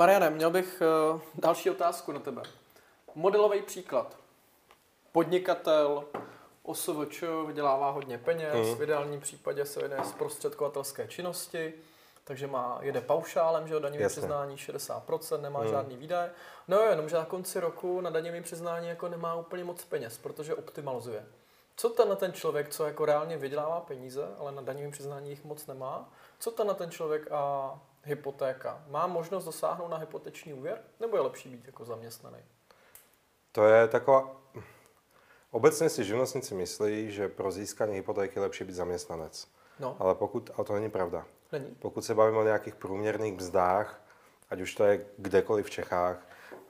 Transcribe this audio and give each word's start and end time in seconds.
Mariane, 0.00 0.30
měl 0.30 0.50
bych 0.50 0.82
uh, 1.12 1.20
další 1.34 1.70
otázku 1.70 2.12
na 2.12 2.20
tebe. 2.20 2.42
Modelový 3.14 3.62
příklad. 3.62 4.16
Podnikatel, 5.12 6.04
OSVČ 6.62 7.24
vydělává 7.46 7.90
hodně 7.90 8.18
peněz, 8.18 8.68
mm. 8.68 8.74
v 8.74 8.82
ideálním 8.82 9.20
případě 9.20 9.64
se 9.66 9.80
vede 9.80 9.96
z 10.04 10.12
prostředkovatelské 10.12 11.08
činnosti, 11.08 11.74
takže 12.24 12.46
má, 12.46 12.78
jede 12.82 13.00
paušálem, 13.00 13.68
že 13.68 13.76
o 13.76 13.78
daňové 13.78 14.08
přiznání 14.08 14.56
60%, 14.56 15.40
nemá 15.40 15.60
mm. 15.62 15.68
žádný 15.68 15.96
výdaje. 15.96 16.30
No 16.68 16.78
jenom, 16.78 17.08
že 17.08 17.16
na 17.16 17.24
konci 17.24 17.60
roku 17.60 18.00
na 18.00 18.10
daňové 18.10 18.42
přiznání 18.42 18.88
jako 18.88 19.08
nemá 19.08 19.34
úplně 19.34 19.64
moc 19.64 19.84
peněz, 19.84 20.18
protože 20.18 20.54
optimalizuje. 20.54 21.26
Co 21.76 21.88
tenhle 21.88 22.16
ten 22.16 22.32
člověk, 22.32 22.68
co 22.68 22.86
jako 22.86 23.04
reálně 23.04 23.36
vydělává 23.36 23.80
peníze, 23.80 24.28
ale 24.38 24.52
na 24.52 24.62
daňovém 24.62 24.90
přiznání 24.90 25.30
jich 25.30 25.44
moc 25.44 25.66
nemá, 25.66 26.08
co 26.38 26.50
tenhle 26.50 26.74
ten 26.74 26.90
člověk 26.90 27.32
a 27.32 27.74
hypotéka? 28.04 28.84
Má 28.88 29.06
možnost 29.06 29.44
dosáhnout 29.44 29.88
na 29.88 29.96
hypoteční 29.96 30.52
úvěr, 30.52 30.82
nebo 31.00 31.16
je 31.16 31.22
lepší 31.22 31.48
být 31.48 31.66
jako 31.66 31.84
zaměstnaný? 31.84 32.38
To 33.52 33.64
je 33.64 33.88
taková... 33.88 34.36
Obecně 35.50 35.88
si 35.88 36.04
živnostníci 36.04 36.54
myslí, 36.54 37.10
že 37.12 37.28
pro 37.28 37.50
získání 37.50 37.94
hypotéky 37.94 38.38
je 38.38 38.42
lepší 38.42 38.64
být 38.64 38.72
zaměstnanec. 38.72 39.48
No. 39.80 39.96
Ale 39.98 40.14
pokud, 40.14 40.50
ale 40.56 40.64
to 40.64 40.72
není 40.72 40.90
pravda. 40.90 41.26
Není. 41.52 41.76
Pokud 41.78 42.04
se 42.04 42.14
bavíme 42.14 42.38
o 42.38 42.44
nějakých 42.44 42.74
průměrných 42.74 43.34
mzdách, 43.34 44.02
ať 44.50 44.60
už 44.60 44.74
to 44.74 44.84
je 44.84 45.06
kdekoliv 45.18 45.66
v 45.66 45.70
Čechách, 45.70 46.26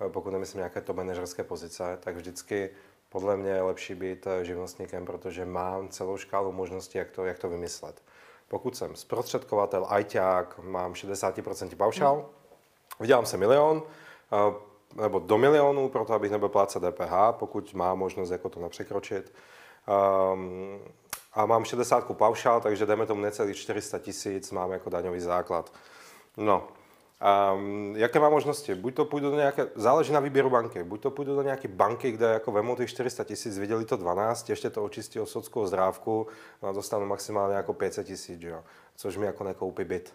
pokud 0.09 0.31
nemyslím 0.31 0.59
nějaké 0.59 0.81
to 0.81 0.95
manažerské 0.95 1.45
pozice, 1.45 1.99
tak 2.01 2.17
vždycky 2.17 2.71
podle 3.09 3.37
mě 3.37 3.51
je 3.51 3.63
lepší 3.63 3.95
být 3.95 4.27
eh, 4.27 4.45
živnostníkem, 4.45 5.07
protože 5.07 5.45
mám 5.45 5.89
celou 5.89 6.17
škálu 6.17 6.53
možností, 6.53 6.99
jak 6.99 7.11
to, 7.11 7.25
jak 7.25 7.39
to 7.39 7.49
vymyslet. 7.49 8.03
Pokud 8.51 8.77
jsem 8.77 8.97
zprostředkovatel, 8.97 9.87
ajťák, 9.89 10.59
mám 10.59 10.93
60% 10.93 11.77
paušál, 11.77 12.15
hmm. 12.15 12.25
vydělám 13.01 13.27
se 13.27 13.37
milion, 13.37 13.83
eh, 14.33 14.55
nebo 15.03 15.19
do 15.19 15.39
milionu, 15.39 15.89
proto 15.89 16.13
abych 16.13 16.31
nebyl 16.31 16.49
plácet 16.49 16.83
DPH, 16.83 17.13
pokud 17.31 17.75
má 17.75 17.95
možnost 17.95 18.31
jako 18.31 18.49
to 18.49 18.61
nepřekročit. 18.61 19.33
Um, 20.33 20.79
a 21.33 21.47
mám 21.47 21.63
60% 21.63 22.15
paušál, 22.15 22.61
takže 22.61 22.87
jdeme 22.87 23.07
tomu 23.07 23.21
necelých 23.21 23.57
400 23.57 23.99
tisíc, 23.99 24.51
mám 24.51 24.73
jako 24.73 24.91
daňový 24.91 25.21
základ. 25.21 25.73
No, 26.37 26.69
Um, 27.55 27.97
jaké 27.97 28.21
má 28.21 28.29
možnosti? 28.29 28.75
Buď 28.75 28.95
to 28.95 29.05
půjdu 29.05 29.31
do 29.31 29.37
nějaké, 29.37 29.67
záleží 29.75 30.13
na 30.13 30.21
výběru 30.21 30.51
banky, 30.51 30.85
buď 30.85 31.01
to 31.01 31.11
půjdu 31.11 31.37
do 31.37 31.43
nějaké 31.43 31.69
banky, 31.69 32.11
kde 32.11 32.27
jako 32.27 32.53
vemu 32.53 32.77
těch 32.77 32.91
400 32.91 33.25
tisíc, 33.25 33.59
viděli 33.59 33.85
to 33.85 33.97
12, 33.97 34.51
ještě 34.51 34.71
to 34.71 34.85
očistí 34.85 35.21
o 35.21 35.27
sodskou 35.27 35.67
zdrávku, 35.67 36.27
no 36.63 36.73
dostanu 36.73 37.07
maximálně 37.07 37.57
jako 37.57 37.73
500 37.73 38.07
tisíc, 38.07 38.43
jo, 38.43 38.65
což 38.97 39.17
mi 39.17 39.27
jako 39.27 39.45
nekoupí 39.45 39.85
byt. 39.85 40.15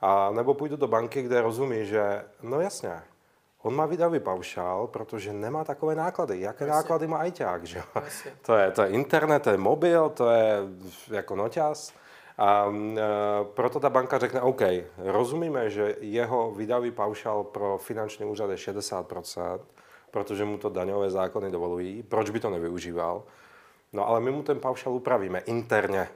A 0.00 0.30
nebo 0.30 0.54
půjdu 0.54 0.76
do 0.76 0.88
banky, 0.88 1.22
kde 1.22 1.40
rozumí, 1.40 1.86
že 1.86 2.24
no 2.42 2.60
jasně, 2.60 3.02
on 3.62 3.74
má 3.74 3.86
výdavý 3.86 4.20
paušál, 4.20 4.86
protože 4.86 5.32
nemá 5.32 5.64
takové 5.64 5.94
náklady. 5.94 6.40
Jaké 6.40 6.64
jasně. 6.64 6.76
náklady 6.76 7.06
má 7.06 7.18
ajťák, 7.18 7.64
že 7.64 7.78
jo? 7.78 8.02
To 8.42 8.54
je, 8.54 8.70
to 8.70 8.82
je 8.82 8.88
internet, 8.88 9.42
to 9.42 9.50
je 9.50 9.56
mobil, 9.56 10.08
to 10.08 10.30
je 10.30 10.56
jako 11.10 11.36
noťas. 11.36 11.92
A 12.40 12.72
e, 12.72 13.00
proto 13.44 13.80
ta 13.80 13.90
banka 13.90 14.18
řekne, 14.18 14.40
OK, 14.40 14.60
rozumíme, 14.98 15.70
že 15.70 15.96
jeho 16.00 16.50
výdavý 16.50 16.90
paušál 16.90 17.44
pro 17.44 17.78
finanční 17.78 18.24
úřad 18.24 18.50
je 18.50 18.56
60%, 18.56 19.60
protože 20.10 20.44
mu 20.44 20.58
to 20.58 20.68
daňové 20.68 21.10
zákony 21.10 21.50
dovolují, 21.50 22.02
proč 22.02 22.30
by 22.30 22.40
to 22.40 22.50
nevyužíval? 22.50 23.22
No 23.92 24.08
ale 24.08 24.20
my 24.20 24.30
mu 24.30 24.42
ten 24.42 24.60
paušál 24.60 24.92
upravíme 24.92 25.38
interně. 25.38 26.08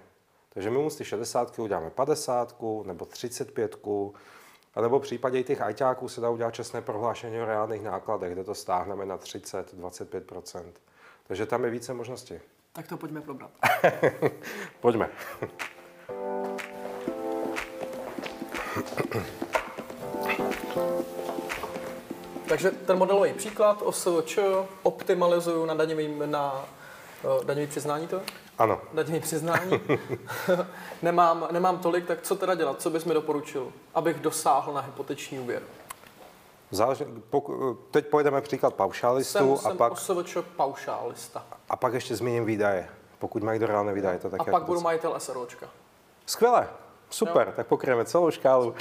Takže 0.48 0.70
my 0.70 0.78
mu 0.78 0.90
z 0.90 0.96
ty 0.96 1.04
60 1.04 1.58
uděláme 1.58 1.90
50 1.90 2.56
nebo 2.84 3.04
35 3.04 3.76
a 4.74 4.80
nebo 4.80 4.98
v 4.98 5.02
případě 5.02 5.42
těch 5.42 5.60
ajťáků 5.60 6.08
se 6.08 6.20
dá 6.20 6.30
udělat 6.30 6.54
čestné 6.54 6.82
prohlášení 6.82 7.40
o 7.40 7.44
reálných 7.44 7.82
nákladech, 7.82 8.32
kde 8.32 8.44
to 8.44 8.54
stáhneme 8.54 9.06
na 9.06 9.18
30-25% 9.18 10.62
Takže 11.26 11.46
tam 11.46 11.64
je 11.64 11.70
více 11.70 11.94
možností. 11.94 12.34
Tak 12.72 12.86
to 12.86 12.96
pojďme 12.96 13.20
probrat. 13.20 13.50
pojďme. 14.80 15.10
Takže 22.48 22.70
ten 22.70 22.98
modelový 22.98 23.32
příklad 23.32 23.82
OSVČ 23.82 24.38
optimalizuju 24.82 25.64
na 25.66 25.74
daňový, 25.74 26.14
na 26.26 26.64
uh, 27.24 27.44
daňový 27.44 27.66
přiznání 27.66 28.06
to? 28.06 28.20
Ano. 28.58 28.80
Daňový 28.92 29.20
přiznání. 29.20 29.80
nemám, 31.02 31.48
nemám 31.50 31.78
tolik, 31.78 32.06
tak 32.06 32.22
co 32.22 32.36
teda 32.36 32.54
dělat? 32.54 32.82
Co 32.82 32.90
bys 32.90 33.04
mi 33.04 33.14
doporučil, 33.14 33.72
abych 33.94 34.20
dosáhl 34.20 34.72
na 34.72 34.80
hypoteční 34.80 35.38
úvěr? 35.38 35.62
Záleží, 36.70 37.04
poku, 37.30 37.78
teď 37.90 38.06
pojedeme 38.06 38.40
příklad 38.40 38.74
paušálistů 38.74 39.38
jsem, 39.38 39.52
a 39.52 39.56
jsem 39.56 39.76
pak... 39.76 39.92
OSVČ 39.92 40.36
paušálista. 40.56 41.44
A 41.68 41.76
pak 41.76 41.94
ještě 41.94 42.16
zmíním 42.16 42.44
výdaje, 42.44 42.88
pokud 43.18 43.42
mají 43.42 43.58
do 43.58 43.66
reálné 43.66 43.92
výdaje. 43.92 44.18
To 44.18 44.30
tak 44.30 44.40
a 44.40 44.44
pak 44.44 44.62
budu 44.62 44.80
majitel 44.80 45.14
SROčka. 45.18 45.68
Skvěle, 46.26 46.68
super, 47.10 47.46
jo. 47.46 47.52
tak 47.56 47.66
pokryjeme 47.66 48.04
celou 48.04 48.30
škálu 48.30 48.66
uh, 48.66 48.74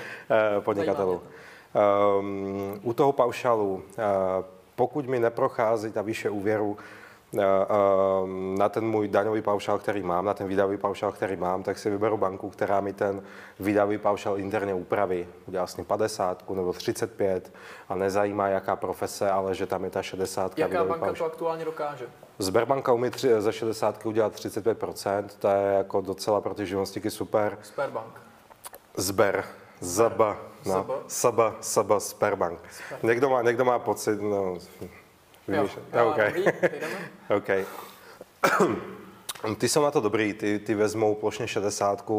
podnikatelů. 0.60 1.22
Um, 2.20 2.80
u 2.84 2.94
toho 2.94 3.12
paušálu, 3.12 3.74
uh, 3.74 3.82
pokud 4.76 5.08
mi 5.08 5.20
neprochází 5.20 5.92
ta 5.92 6.02
výše 6.02 6.30
úvěru, 6.30 6.78
Eh, 6.78 6.80
eh, 6.80 7.03
na 8.58 8.70
ten 8.70 8.88
můj 8.88 9.08
daňový 9.08 9.42
paušál, 9.42 9.80
který 9.80 10.04
mám, 10.04 10.26
na 10.26 10.34
ten 10.34 10.48
výdavý 10.48 10.78
paušál, 10.78 11.12
který 11.12 11.36
mám, 11.36 11.64
tak 11.64 11.78
si 11.78 11.90
vyberu 11.90 12.18
banku, 12.18 12.50
která 12.50 12.82
mi 12.82 12.94
ten 12.94 13.24
výdavý 13.60 13.98
paušál 13.98 14.40
interně 14.40 14.74
upraví. 14.74 15.28
Udělá 15.48 15.68
s 15.68 15.78
ním 15.78 15.86
50 15.86 16.50
nebo 16.50 16.74
35 16.74 17.54
a 17.90 17.96
nezajímá, 17.96 18.48
jaká 18.48 18.76
profese, 18.76 19.32
ale 19.32 19.56
že 19.56 19.66
tam 19.66 19.84
je 19.84 19.90
ta 19.90 20.02
60. 20.02 20.60
Jaká 20.60 20.84
banka 20.84 21.06
paušál. 21.06 21.28
to 21.28 21.34
aktuálně 21.34 21.66
dokáže? 21.66 22.06
Sberbanka 22.40 22.94
umí 22.94 23.10
tři, 23.10 23.42
ze 23.42 23.54
60 23.54 24.06
udělat 24.06 24.34
35%, 24.34 25.26
to 25.40 25.48
je 25.48 25.74
jako 25.78 26.02
docela 26.02 26.42
pro 26.42 26.54
ty 26.54 26.66
živnostníky 26.66 27.10
super. 27.10 27.58
Sberbank. 27.62 28.22
Zber. 28.98 29.44
Zaba. 29.80 30.38
No. 30.66 30.86
Saba, 31.08 31.56
Saba, 31.62 32.00
Sperbank. 32.00 32.60
Sper. 32.72 33.00
Někdo 33.04 33.30
má, 33.30 33.42
někdo 33.42 33.66
má 33.66 33.80
pocit, 33.80 34.22
no, 34.22 34.58
Vymýšlet. 35.48 35.86
Jo, 35.94 36.10
OK. 36.10 36.20
OK. 37.38 37.50
Ty 39.58 39.70
jsou 39.70 39.84
na 39.84 39.92
to 39.92 40.02
dobrý, 40.02 40.34
ty, 40.34 40.60
ty 40.60 40.76
vezmou 40.76 41.16
plošně 41.16 41.48
60, 41.48 42.12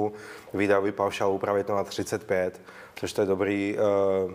výdajový 0.54 0.92
paušál 0.92 1.32
upravit 1.32 1.68
na 1.68 1.84
35, 1.84 2.60
což 2.94 3.12
to 3.12 3.20
je 3.20 3.26
dobrý. 3.26 3.76
Eh, 3.78 4.34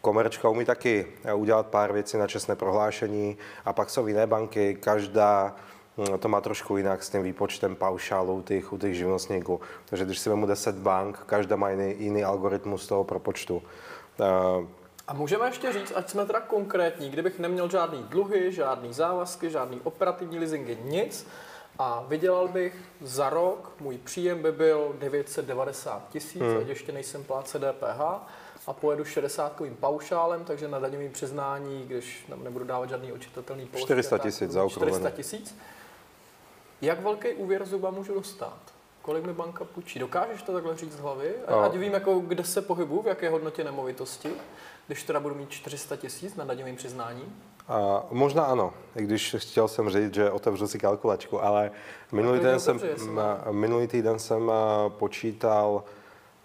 komerčka 0.00 0.48
umí 0.48 0.64
taky 0.64 1.06
eh, 1.24 1.34
udělat 1.34 1.66
pár 1.66 1.92
věcí 1.92 2.16
na 2.16 2.26
čestné 2.26 2.56
prohlášení 2.56 3.38
a 3.64 3.72
pak 3.72 3.90
jsou 3.90 4.06
jiné 4.06 4.26
banky, 4.26 4.74
každá 4.74 5.56
hm, 5.98 6.18
to 6.18 6.28
má 6.28 6.40
trošku 6.40 6.76
jinak 6.76 7.02
s 7.02 7.10
tím 7.10 7.22
výpočtem 7.22 7.76
paušálu 7.76 8.34
u 8.34 8.42
těch, 8.42 8.72
u 8.72 8.78
těch 8.78 8.94
živnostníků. 8.94 9.60
Takže 9.84 10.04
když 10.04 10.18
si 10.18 10.28
vemu 10.28 10.46
10 10.46 10.74
bank, 10.74 11.18
každá 11.26 11.56
má 11.56 11.70
jiný, 11.70 11.94
jiný 11.98 12.24
algoritmus 12.24 12.86
toho 12.86 13.04
propočtu. 13.04 13.62
Uh, 14.18 14.66
a 15.08 15.14
můžeme 15.14 15.46
ještě 15.46 15.72
říct, 15.72 15.92
ať 15.94 16.10
jsme 16.10 16.26
teda 16.26 16.40
konkrétní, 16.40 17.10
kdybych 17.10 17.38
neměl 17.38 17.70
žádný 17.70 18.02
dluhy, 18.02 18.52
žádný 18.52 18.92
závazky, 18.92 19.50
žádný 19.50 19.80
operativní 19.84 20.38
leasingy, 20.38 20.78
nic, 20.84 21.26
a 21.78 22.04
vydělal 22.08 22.48
bych 22.48 22.74
za 23.00 23.30
rok, 23.30 23.72
můj 23.80 23.98
příjem 23.98 24.42
by 24.42 24.52
byl 24.52 24.96
990 24.98 26.08
tisíc, 26.08 26.42
hmm. 26.42 26.58
ať 26.58 26.68
ještě 26.68 26.92
nejsem 26.92 27.24
pláce 27.24 27.58
DPH, 27.58 28.00
a 28.66 28.72
pojedu 28.72 29.04
60 29.04 29.62
paušálem, 29.80 30.44
takže 30.44 30.68
na 30.68 30.78
daňovém 30.78 31.10
přiznání, 31.10 31.84
když 31.86 32.26
nebudu 32.42 32.64
dávat 32.64 32.88
žádný 32.88 33.12
očitatelný 33.12 33.66
položky. 33.66 33.86
400 33.86 34.18
tisíc 34.18 34.50
za 34.50 34.68
400 34.68 35.10
tisíc. 35.10 35.56
Jak 36.82 37.00
velký 37.00 37.28
úvěr 37.28 37.64
zuba 37.64 37.90
můžu 37.90 38.14
dostat? 38.14 38.58
Kolik 39.02 39.24
mi 39.24 39.32
banka 39.32 39.64
půjčí? 39.64 39.98
Dokážeš 39.98 40.42
to 40.42 40.52
takhle 40.52 40.76
říct 40.76 40.92
z 40.92 41.00
hlavy? 41.00 41.34
Ať 41.64 41.74
vím, 41.74 41.92
jako, 41.92 42.18
kde 42.18 42.44
se 42.44 42.62
pohybu, 42.62 43.02
v 43.02 43.06
jaké 43.06 43.30
hodnotě 43.30 43.64
nemovitosti 43.64 44.32
když 44.86 45.02
teda 45.02 45.20
budu 45.20 45.34
mít 45.34 45.50
400 45.50 45.96
tisíc 45.96 46.34
na 46.34 46.44
daňovém 46.44 46.76
přiznání? 46.76 47.32
A 47.68 48.02
možná 48.10 48.44
ano, 48.44 48.74
i 48.96 49.02
když 49.02 49.36
chtěl 49.38 49.68
jsem 49.68 49.90
říct, 49.90 50.14
že 50.14 50.30
otevřu 50.30 50.68
si 50.68 50.78
kalkulačku, 50.78 51.42
ale 51.42 51.70
minulý, 52.12 52.40
den 52.40 52.60
jsem, 52.60 52.80
minulý 53.50 53.86
týden 53.86 54.18
jsem 54.18 54.52
počítal 54.88 55.84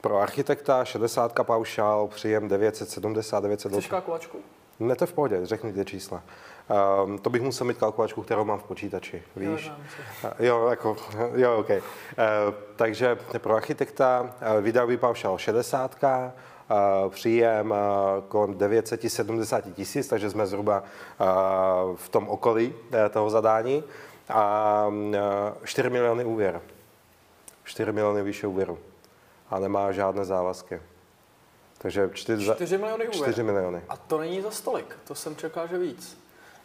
pro 0.01 0.17
architekta 0.17 0.85
60 0.85 1.33
paušál, 1.43 2.07
příjem 2.07 2.47
970, 2.47 3.39
900. 3.39 3.71
Chceš 3.71 3.87
kalkulačku? 3.87 4.37
Ne, 4.79 4.95
to 4.95 5.05
v 5.05 5.13
pohodě, 5.13 5.39
řekni 5.43 5.73
ty 5.73 5.85
čísla. 5.85 6.23
Um, 7.03 7.17
to 7.17 7.29
bych 7.29 7.41
musel 7.41 7.67
mít 7.67 7.77
kalkulačku, 7.77 8.21
kterou 8.21 8.45
mám 8.45 8.59
v 8.59 8.63
počítači, 8.63 9.23
víš? 9.35 9.71
Jo, 10.23 10.31
jo 10.39 10.67
jako, 10.67 10.97
jo, 11.35 11.57
OK. 11.57 11.69
Uh, 11.69 11.75
takže 12.75 13.17
pro 13.37 13.55
architekta 13.55 14.21
uh, 14.21 14.63
výdajový 14.63 14.97
paušál 14.97 15.37
60, 15.37 15.95
příjem 17.09 17.73
kolem 18.27 18.57
970 18.57 19.61
tisíc, 19.73 20.07
takže 20.07 20.29
jsme 20.29 20.47
zhruba 20.47 20.83
v 21.95 22.09
tom 22.09 22.27
okolí 22.27 22.73
toho 23.13 23.29
zadání. 23.29 23.83
A 24.29 24.87
4 25.63 25.89
miliony 25.89 26.25
úvěr. 26.25 26.61
4 27.63 27.91
miliony 27.91 28.23
výše 28.23 28.47
úvěru. 28.47 28.79
A 29.49 29.59
nemá 29.59 29.91
žádné 29.91 30.25
závazky. 30.25 30.81
Takže 31.77 32.09
4, 32.13 32.45
4 32.55 32.77
miliony 32.77 33.07
úvěr. 33.07 33.23
4 33.23 33.43
miliony. 33.43 33.81
A 33.89 33.97
to 33.97 34.19
není 34.19 34.41
za 34.41 34.51
stolik, 34.51 34.97
to 35.07 35.15
jsem 35.15 35.35
čekal, 35.35 35.67
že 35.67 35.77
víc. 35.77 36.17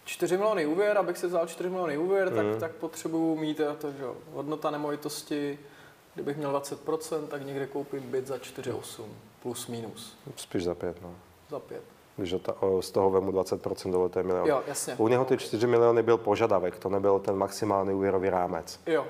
4 0.04 0.36
miliony 0.36 0.66
úvěr, 0.66 0.98
abych 0.98 1.18
si 1.18 1.26
vzal 1.26 1.46
4 1.46 1.68
miliony 1.68 1.98
úvěr, 1.98 2.30
mm. 2.30 2.36
tak, 2.36 2.46
tak 2.60 2.72
potřebuju 2.72 3.36
mít 3.36 3.60
eh, 3.60 3.76
to, 3.78 3.92
že 3.92 4.04
hodnota 4.32 4.70
nemovitosti, 4.70 5.58
kdybych 6.14 6.36
měl 6.36 6.52
20%, 6.52 7.26
tak 7.26 7.46
někde 7.46 7.66
koupím 7.66 8.10
byt 8.10 8.26
za 8.26 8.36
4,8 8.36 9.04
plus 9.42 9.66
minus. 9.68 10.18
Spíš 10.36 10.64
za 10.64 10.74
5, 10.74 11.02
no. 11.02 11.14
Za 11.50 11.58
5. 11.58 11.82
Když 12.16 12.34
z 12.80 12.90
toho 12.90 13.10
vemu 13.10 13.32
20% 13.32 13.92
dole, 13.92 14.08
to 14.08 14.18
je 14.18 14.22
milion. 14.22 14.48
Jo, 14.48 14.62
jasně. 14.66 14.94
U 14.98 15.08
něho 15.08 15.24
ty 15.24 15.36
4 15.38 15.66
miliony 15.66 16.02
byl 16.02 16.18
požadavek, 16.18 16.78
to 16.78 16.88
nebyl 16.88 17.18
ten 17.18 17.36
maximální 17.36 17.94
úvěrový 17.94 18.30
rámec. 18.30 18.80
Jo. 18.86 19.06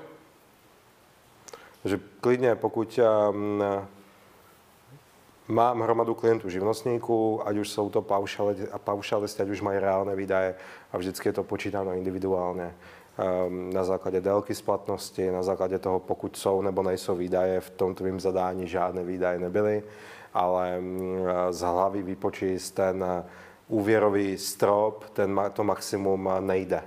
Takže 1.81 1.99
klidně, 2.21 2.55
pokud 2.55 2.99
um, 3.29 3.63
mám 5.47 5.81
hromadu 5.81 6.15
klientů 6.15 6.49
živnostníků, 6.49 7.47
ať 7.47 7.57
už 7.57 7.69
jsou 7.69 7.89
to 7.89 8.01
paušalisti, 8.83 9.43
ať 9.43 9.49
už 9.49 9.61
mají 9.61 9.79
reálné 9.79 10.15
výdaje 10.15 10.55
a 10.91 10.97
vždycky 10.97 11.29
je 11.29 11.33
to 11.33 11.43
počítáno 11.43 11.93
individuálně 11.93 12.75
um, 13.47 13.73
na 13.73 13.83
základě 13.83 14.21
délky 14.21 14.55
splatnosti, 14.55 15.31
na 15.31 15.43
základě 15.43 15.79
toho, 15.79 15.99
pokud 15.99 16.37
jsou 16.37 16.61
nebo 16.61 16.83
nejsou 16.83 17.15
výdaje, 17.15 17.59
v 17.59 17.69
tom 17.69 17.95
tvým 17.95 18.19
zadání 18.19 18.67
žádné 18.67 19.03
výdaje 19.03 19.39
nebyly, 19.39 19.83
ale 20.33 20.79
um, 20.79 21.25
z 21.49 21.61
hlavy 21.61 22.03
vypočíst 22.03 22.75
ten 22.75 23.23
úvěrový 23.67 24.37
strop, 24.37 25.09
ten, 25.09 25.41
to 25.53 25.63
maximum 25.63 26.29
nejde. 26.39 26.83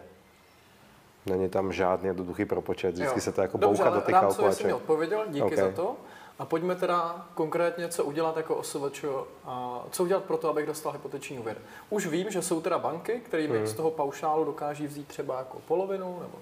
Není 1.27 1.49
tam 1.49 1.73
žádný 1.73 2.07
jednoduchý 2.07 2.45
propočet, 2.45 2.95
vždycky 2.95 3.19
jo. 3.19 3.23
se 3.23 3.33
to 3.33 3.41
jako 3.41 3.59
Dobře, 3.59 3.83
boucha 3.83 3.95
do 3.95 4.01
těch 4.01 4.15
kalkulaček. 4.15 4.75
odpověděl, 4.75 5.25
díky 5.29 5.43
okay. 5.43 5.57
za 5.57 5.71
to. 5.71 5.97
A 6.39 6.45
pojďme 6.45 6.75
teda 6.75 7.27
konkrétně, 7.35 7.89
co 7.89 8.05
udělat 8.05 8.37
jako 8.37 8.57
OSVČ 8.57 9.05
a 9.45 9.85
co 9.91 10.03
udělat 10.03 10.25
pro 10.25 10.37
to, 10.37 10.49
abych 10.49 10.67
dostal 10.67 10.93
hypoteční 10.93 11.39
úvěr. 11.39 11.57
Už 11.91 12.07
vím, 12.07 12.31
že 12.31 12.43
jsou 12.43 12.61
teda 12.61 12.79
banky, 12.79 13.21
které 13.21 13.49
mi 13.49 13.59
hmm. 13.59 13.67
z 13.67 13.75
toho 13.75 13.91
paušálu 13.91 14.45
dokáží 14.45 14.87
vzít 14.87 15.09
třeba 15.09 15.39
jako 15.39 15.59
polovinu 15.69 16.19
nebo 16.21 16.39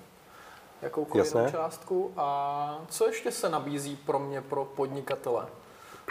jakoukoliv 0.83 1.35
částku. 1.51 2.13
A 2.17 2.79
co 2.89 3.07
ještě 3.07 3.31
se 3.31 3.49
nabízí 3.49 3.97
pro 3.97 4.19
mě, 4.19 4.41
pro 4.41 4.65
podnikatele, 4.65 5.47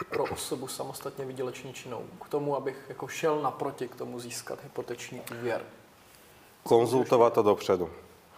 pro 0.10 0.24
osobu 0.24 0.68
samostatně 0.68 1.26
výdělečně 1.26 1.74
činnou, 1.74 2.02
k 2.26 2.30
tomu, 2.30 2.56
abych 2.56 2.86
jako 2.90 3.08
šel 3.08 3.42
naproti 3.42 3.88
k 3.88 3.96
tomu 3.96 4.20
získat 4.20 4.64
hypoteční 4.64 5.22
úvěr? 5.40 5.62
Konzultovat 6.64 7.34
to 7.34 7.44
dopředu 7.44 7.90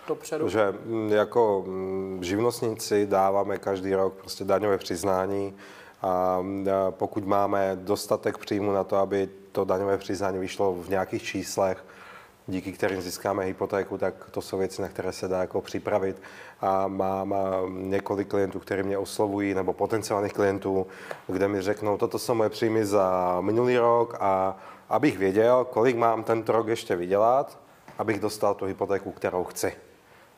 dopředu? 0.07 0.49
Že 0.49 0.73
mm, 0.85 1.11
jako 1.11 1.63
mm, 1.67 2.19
živnostníci 2.23 3.07
dáváme 3.07 3.57
každý 3.57 3.95
rok 3.95 4.13
prostě 4.13 4.43
daňové 4.43 4.77
přiznání 4.77 5.55
a 6.01 6.43
pokud 6.89 7.25
máme 7.25 7.71
dostatek 7.75 8.37
příjmu 8.37 8.71
na 8.71 8.83
to, 8.83 8.97
aby 8.97 9.29
to 9.51 9.65
daňové 9.65 9.97
přiznání 9.97 10.39
vyšlo 10.39 10.73
v 10.73 10.89
nějakých 10.89 11.23
číslech, 11.23 11.85
díky 12.47 12.71
kterým 12.71 13.01
získáme 13.01 13.43
hypotéku, 13.43 13.97
tak 13.97 14.13
to 14.31 14.41
jsou 14.41 14.57
věci, 14.57 14.81
na 14.81 14.89
které 14.89 15.11
se 15.11 15.27
dá 15.27 15.39
jako 15.41 15.61
připravit. 15.61 16.21
A 16.61 16.87
mám 16.87 17.35
několik 17.69 18.27
klientů, 18.27 18.59
kteří 18.59 18.83
mě 18.83 18.97
oslovují, 18.97 19.53
nebo 19.53 19.73
potenciálních 19.73 20.33
klientů, 20.33 20.87
kde 21.27 21.47
mi 21.47 21.61
řeknou, 21.61 21.97
toto 21.97 22.19
jsou 22.19 22.33
moje 22.33 22.49
příjmy 22.49 22.85
za 22.85 23.37
minulý 23.41 23.77
rok 23.77 24.17
a 24.19 24.57
abych 24.89 25.17
věděl, 25.17 25.65
kolik 25.65 25.95
mám 25.95 26.23
tento 26.23 26.51
rok 26.51 26.67
ještě 26.67 26.95
vydělat, 26.95 27.59
abych 27.97 28.19
dostal 28.19 28.53
tu 28.53 28.65
hypotéku, 28.65 29.11
kterou 29.11 29.43
chci 29.43 29.73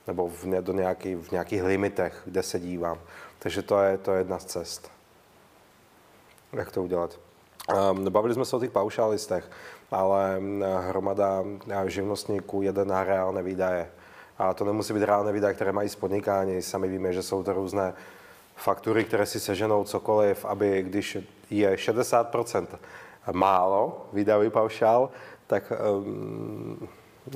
nebo 0.08 0.28
v, 0.28 0.46
do 0.62 0.74
nějaký, 0.74 1.16
v 1.16 1.32
nějakých 1.32 1.64
limitech, 1.64 2.22
kde 2.26 2.44
se 2.44 2.60
dívám. 2.60 3.00
Takže 3.40 3.62
to 3.62 3.80
je, 3.80 3.98
to 3.98 4.12
je 4.12 4.18
jedna 4.18 4.40
z 4.40 4.46
cest. 4.46 4.92
Jak 6.54 6.72
to 6.72 6.84
udělat? 6.84 7.27
Um, 7.92 8.12
bavili 8.12 8.34
jsme 8.34 8.46
se 8.46 8.56
o 8.56 8.60
těch 8.60 8.72
paušálistech, 8.72 9.50
ale 9.92 10.38
um, 10.38 10.64
hromada 10.80 11.42
uh, 11.42 11.86
živnostníků 11.86 12.62
jede 12.62 12.86
na 12.86 13.04
reálné 13.04 13.44
výdaje. 13.44 13.90
A 14.38 14.54
to 14.54 14.66
nemusí 14.66 14.94
být 14.94 15.04
reálné 15.04 15.32
výdaje, 15.32 15.54
které 15.54 15.72
mají 15.72 15.90
z 15.90 15.96
podnikání. 15.96 16.62
Sami 16.62 16.88
víme, 16.88 17.14
že 17.14 17.24
jsou 17.24 17.44
to 17.44 17.54
různé 17.54 17.94
faktury, 18.56 19.04
které 19.04 19.26
si 19.26 19.40
seženou 19.40 19.84
cokoliv, 19.84 20.46
aby 20.46 20.84
když 20.84 21.18
je 21.50 21.76
60% 21.76 22.68
málo 23.32 24.08
výdajový 24.14 24.50
paušál, 24.50 25.10
tak 25.48 25.74
um, 25.98 26.88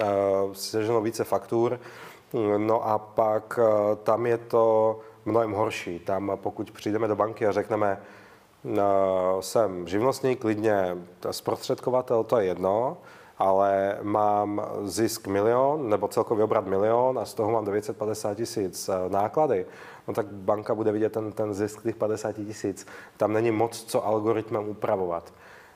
uh, 0.02 0.54
seženou 0.54 1.02
více 1.02 1.24
faktur 1.24 1.80
No 2.58 2.88
a 2.88 2.98
pak 2.98 3.60
eh, 3.62 3.96
tam 4.04 4.26
je 4.26 4.38
to 4.38 5.00
mnohem 5.26 5.52
horší. 5.52 6.00
Tam 6.00 6.32
pokud 6.36 6.72
přijdeme 6.72 7.08
do 7.08 7.16
banky 7.16 7.48
a 7.48 7.52
řekneme, 7.52 7.98
eh, 8.02 8.06
jsem 9.40 9.88
živnostník, 9.88 10.40
klidně 10.40 10.98
zprostředkovatel, 11.32 12.24
to 12.24 12.38
je 12.38 12.46
jedno, 12.46 12.98
ale 13.38 13.98
mám 14.02 14.62
zisk 14.84 15.28
milion 15.28 15.90
nebo 15.90 16.08
celkový 16.08 16.44
obrat 16.44 16.66
milion 16.66 17.20
a 17.20 17.26
z 17.26 17.34
toho 17.34 17.52
mám 17.52 17.66
950 17.66 18.36
tisíc 18.36 18.90
eh, 18.90 19.10
náklady, 19.10 19.66
no 20.08 20.14
tak 20.14 20.26
banka 20.26 20.76
bude 20.76 20.92
vidět 20.92 21.14
ten, 21.14 21.32
ten 21.32 21.54
zisk 21.54 21.84
těch 21.84 21.96
50 21.96 22.32
tisíc. 22.32 22.88
Tam 23.18 23.34
není 23.34 23.52
moc 23.52 23.84
co 23.84 24.06
algoritmem 24.06 24.70
upravovat. 24.70 25.34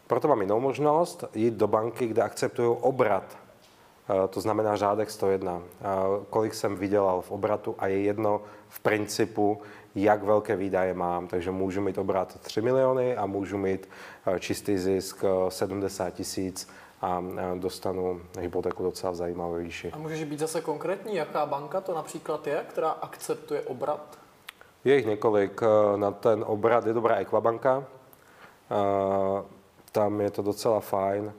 Proto 0.07 0.27
mám 0.27 0.41
jinou 0.41 0.59
možnost 0.59 1.23
jít 1.33 1.53
do 1.53 1.67
banky, 1.67 2.07
kde 2.07 2.21
akceptují 2.21 2.77
obrat 2.81 3.37
Eh, 4.09 4.27
to 4.27 4.41
znamená 4.41 4.75
řádek 4.75 5.11
101. 5.11 5.61
Eh, 5.61 5.85
kolik 6.29 6.53
jsem 6.53 6.75
vydělal 6.75 7.21
v 7.21 7.31
obratu 7.31 7.75
a 7.79 7.87
je 7.87 8.01
jedno 8.01 8.41
v 8.69 8.79
principu, 8.79 9.61
jak 9.95 10.24
velké 10.24 10.56
výdaje 10.56 10.94
mám. 10.94 11.27
Takže 11.27 11.51
můžu 11.51 11.81
mít 11.81 11.97
obrat 11.97 12.39
3 12.42 12.62
miliony 12.62 13.18
a 13.18 13.25
můžu 13.25 13.57
mít 13.57 13.89
eh, 14.25 14.39
čistý 14.39 14.77
zisk 14.77 15.24
70 15.50 16.09
tisíc 16.09 16.69
a 17.01 17.24
dostanu 17.56 18.21
hypotéku 18.39 18.83
docela 18.83 19.12
v 19.12 19.15
zajímavé 19.15 19.59
výši. 19.59 19.92
A 19.92 19.97
můžeš 19.97 20.24
být 20.24 20.39
zase 20.39 20.62
konkrétní, 20.62 21.15
jaká 21.15 21.45
banka 21.45 21.81
to 21.81 21.95
například 21.95 22.47
je, 22.47 22.65
která 22.69 22.89
akceptuje 22.89 23.62
obrat? 23.62 24.19
Je 24.83 24.95
jich 24.95 25.06
několik. 25.06 25.62
Na 25.95 26.12
ten 26.12 26.44
obrat 26.47 26.86
je 26.86 26.94
dobrá 26.94 27.15
Equabanka. 27.15 27.83
Tam 29.92 30.21
je 30.21 30.31
to 30.31 30.42
docela 30.42 30.80
fajn. 30.80 31.33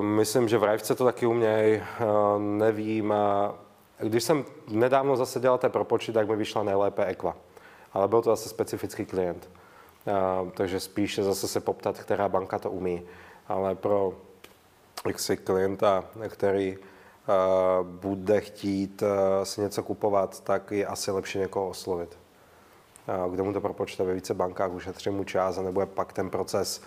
Myslím, 0.00 0.48
že 0.48 0.58
v 0.58 0.64
Rajvce 0.64 0.94
to 0.94 1.04
taky 1.04 1.26
umějí, 1.26 1.74
eh, 1.76 1.82
nevím. 2.38 3.14
Když 4.02 4.24
jsem 4.24 4.44
nedávno 4.68 5.16
zase 5.16 5.40
dělal 5.40 5.58
té 5.58 5.68
propočty, 5.68 6.12
tak 6.12 6.28
mi 6.28 6.36
vyšla 6.36 6.62
nejlépe 6.62 7.04
Equa. 7.04 7.36
Ale 7.92 8.08
byl 8.08 8.22
to 8.22 8.30
zase 8.30 8.48
specifický 8.48 9.04
klient. 9.04 9.50
Takže 10.54 10.80
spíše 10.80 11.22
zase 11.22 11.48
se 11.48 11.60
poptat, 11.60 11.98
která 11.98 12.28
banka 12.28 12.58
to 12.58 12.70
umí. 12.70 13.02
Ale 13.48 13.74
pro 13.74 14.12
jaksi 15.06 15.36
klienta, 15.36 16.04
který 16.28 16.78
bude 17.82 18.40
chtít 18.40 19.02
si 19.42 19.60
něco 19.60 19.82
kupovat, 19.82 20.40
tak 20.40 20.70
je 20.70 20.86
asi 20.86 21.10
lepší 21.10 21.38
někoho 21.38 21.68
oslovit. 21.68 22.18
Kde 23.30 23.42
mu 23.42 23.52
to 23.52 23.60
propočte 23.60 24.04
ve 24.04 24.14
více 24.14 24.34
bankách, 24.34 24.72
ušetří 24.72 25.10
mu 25.10 25.24
čas 25.24 25.58
a 25.58 25.62
nebude 25.62 25.86
pak 25.86 26.12
ten 26.12 26.30
proces 26.30 26.82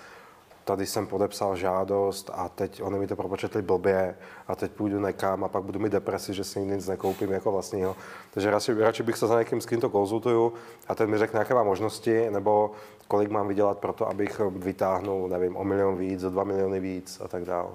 tady 0.65 0.85
jsem 0.85 1.07
podepsal 1.07 1.55
žádost 1.55 2.29
a 2.33 2.49
teď 2.49 2.81
oni 2.81 2.99
mi 2.99 3.07
to 3.07 3.15
propočetli 3.15 3.61
blbě 3.61 4.17
a 4.47 4.55
teď 4.55 4.71
půjdu 4.71 4.99
nekam 4.99 5.43
a 5.43 5.47
pak 5.47 5.63
budu 5.63 5.79
mít 5.79 5.91
depresi, 5.91 6.33
že 6.33 6.43
si 6.43 6.59
nic 6.59 6.87
nekoupím 6.87 7.31
jako 7.31 7.51
vlastního. 7.51 7.95
Takže 8.33 8.51
radši, 8.51 8.73
radši 8.73 9.03
bych 9.03 9.17
se 9.17 9.27
za 9.27 9.39
někým, 9.39 9.61
s 9.61 9.65
kým 9.65 9.81
to 9.81 9.89
konzultuju 9.89 10.53
a 10.87 10.95
ten 10.95 11.09
mi 11.09 11.17
řekne, 11.17 11.39
jaké 11.39 11.53
má 11.53 11.63
možnosti 11.63 12.29
nebo 12.29 12.71
kolik 13.07 13.29
mám 13.29 13.47
vydělat 13.47 13.77
pro 13.77 13.93
to, 13.93 14.09
abych 14.09 14.39
vytáhnul, 14.39 15.29
nevím, 15.29 15.57
o 15.57 15.63
milion 15.63 15.95
víc, 15.95 16.23
o 16.23 16.29
dva 16.29 16.43
miliony 16.43 16.79
víc 16.79 17.21
a 17.25 17.27
tak 17.27 17.45
dále. 17.45 17.69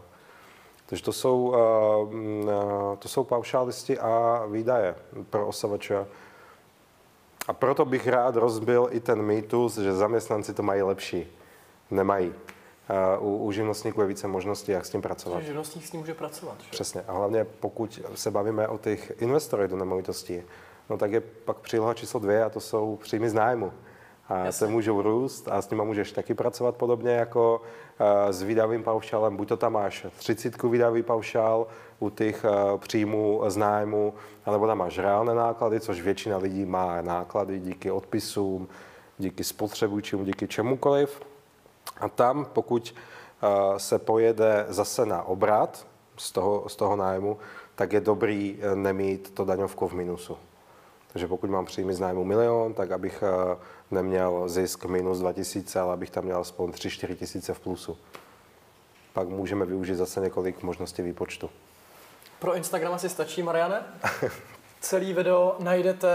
Takže 0.86 1.04
to 1.04 1.12
jsou, 1.12 1.48
uh, 1.48 2.96
to 2.98 3.08
jsou 3.08 3.24
paušálisti 3.24 3.98
a 3.98 4.44
výdaje 4.50 4.94
pro 5.30 5.46
OSVČ. 5.46 5.92
A 7.48 7.52
proto 7.52 7.84
bych 7.84 8.08
rád 8.08 8.36
rozbil 8.36 8.88
i 8.90 9.00
ten 9.00 9.22
mýtus, 9.22 9.78
že 9.78 9.92
zaměstnanci 9.92 10.54
to 10.54 10.62
mají 10.62 10.82
lepší. 10.82 11.36
Nemají 11.90 12.34
u, 13.20 13.36
u 13.36 13.52
živnostníků 13.52 14.00
je 14.00 14.06
více 14.06 14.28
možností, 14.28 14.72
jak 14.72 14.86
s 14.86 14.90
tím 14.90 15.02
pracovat. 15.02 15.42
živnostník 15.42 15.86
s 15.86 15.90
tím 15.90 16.00
může 16.00 16.14
pracovat. 16.14 16.60
Že? 16.60 16.70
Přesně. 16.70 17.02
A 17.08 17.12
hlavně 17.12 17.44
pokud 17.44 18.00
se 18.14 18.30
bavíme 18.30 18.68
o 18.68 18.78
těch 18.78 19.12
investorech 19.22 19.70
do 19.70 19.76
nemovitostí, 19.76 20.42
no 20.90 20.98
tak 20.98 21.12
je 21.12 21.20
pak 21.20 21.56
příloha 21.56 21.94
číslo 21.94 22.20
dvě 22.20 22.44
a 22.44 22.50
to 22.50 22.60
jsou 22.60 22.96
příjmy 23.02 23.30
z 23.30 23.34
nájmu. 23.34 23.72
A 24.28 24.38
Jasně. 24.38 24.52
se 24.52 24.66
můžou 24.66 25.02
růst 25.02 25.48
a 25.48 25.62
s 25.62 25.70
nimi 25.70 25.82
můžeš 25.84 26.12
taky 26.12 26.34
pracovat 26.34 26.76
podobně 26.76 27.10
jako 27.10 27.62
uh, 28.00 28.30
s 28.30 28.42
výdavým 28.42 28.82
paušálem. 28.82 29.36
Buď 29.36 29.48
to 29.48 29.56
tam 29.56 29.72
máš 29.72 30.06
30 30.18 30.62
výdavý 30.62 31.02
paušál 31.02 31.66
u 31.98 32.10
těch 32.10 32.44
uh, 32.44 32.78
příjmů 32.78 33.42
z 33.48 33.56
nájmu, 33.56 34.14
alebo 34.44 34.66
tam 34.66 34.78
máš 34.78 34.98
reálné 34.98 35.34
náklady, 35.34 35.80
což 35.80 36.00
většina 36.00 36.36
lidí 36.36 36.64
má 36.64 37.02
náklady 37.02 37.60
díky 37.60 37.90
odpisům, 37.90 38.68
díky 39.18 39.44
spotřebujícím, 39.44 40.24
díky 40.24 40.48
čemukoliv. 40.48 41.20
A 42.00 42.08
tam, 42.08 42.44
pokud 42.44 42.94
eh, 42.94 43.78
se 43.78 43.98
pojede 43.98 44.66
zase 44.68 45.06
na 45.06 45.22
obrat 45.22 45.86
z 46.16 46.32
toho, 46.32 46.68
z 46.68 46.76
toho 46.76 46.96
nájmu, 46.96 47.38
tak 47.74 47.92
je 47.92 48.00
dobrý 48.00 48.58
eh, 48.60 48.76
nemít 48.76 49.34
to 49.34 49.44
daňovku 49.44 49.88
v 49.88 49.92
minusu. 49.92 50.36
Takže 51.12 51.26
pokud 51.26 51.50
mám 51.50 51.66
příjmy 51.66 51.94
z 51.94 52.00
nájmu 52.00 52.24
milion, 52.24 52.74
tak 52.74 52.90
abych 52.90 53.22
eh, 53.22 53.56
neměl 53.90 54.48
zisk 54.48 54.84
minus 54.84 55.18
2000, 55.18 55.80
ale 55.80 55.92
abych 55.92 56.10
tam 56.10 56.24
měl 56.24 56.38
aspoň 56.38 56.70
3-4 56.70 57.14
tisíce 57.14 57.54
v 57.54 57.60
plusu. 57.60 57.98
Pak 59.12 59.28
můžeme 59.28 59.66
využít 59.66 59.94
zase 59.94 60.20
několik 60.20 60.62
možností 60.62 61.02
výpočtu. 61.02 61.50
Pro 62.38 62.54
Instagram 62.54 62.92
asi 62.92 63.08
stačí, 63.08 63.42
Mariane? 63.42 63.84
Celý 64.80 65.12
video 65.12 65.56
najdete 65.58 66.08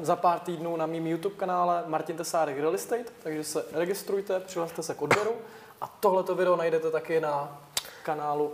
za 0.00 0.16
pár 0.16 0.38
týdnů 0.38 0.76
na 0.76 0.86
mým 0.86 1.06
YouTube 1.06 1.34
kanále 1.34 1.84
Martin 1.86 2.16
Tesárek 2.16 2.58
Real 2.58 2.74
Estate, 2.74 3.12
takže 3.22 3.44
se 3.44 3.64
registrujte, 3.72 4.40
přihlaste 4.40 4.82
se 4.82 4.94
k 4.94 5.02
odběru 5.02 5.30
a 5.80 5.86
tohleto 5.86 6.34
video 6.34 6.56
najdete 6.56 6.90
taky 6.90 7.20
na 7.20 7.60
kanálu 8.02 8.52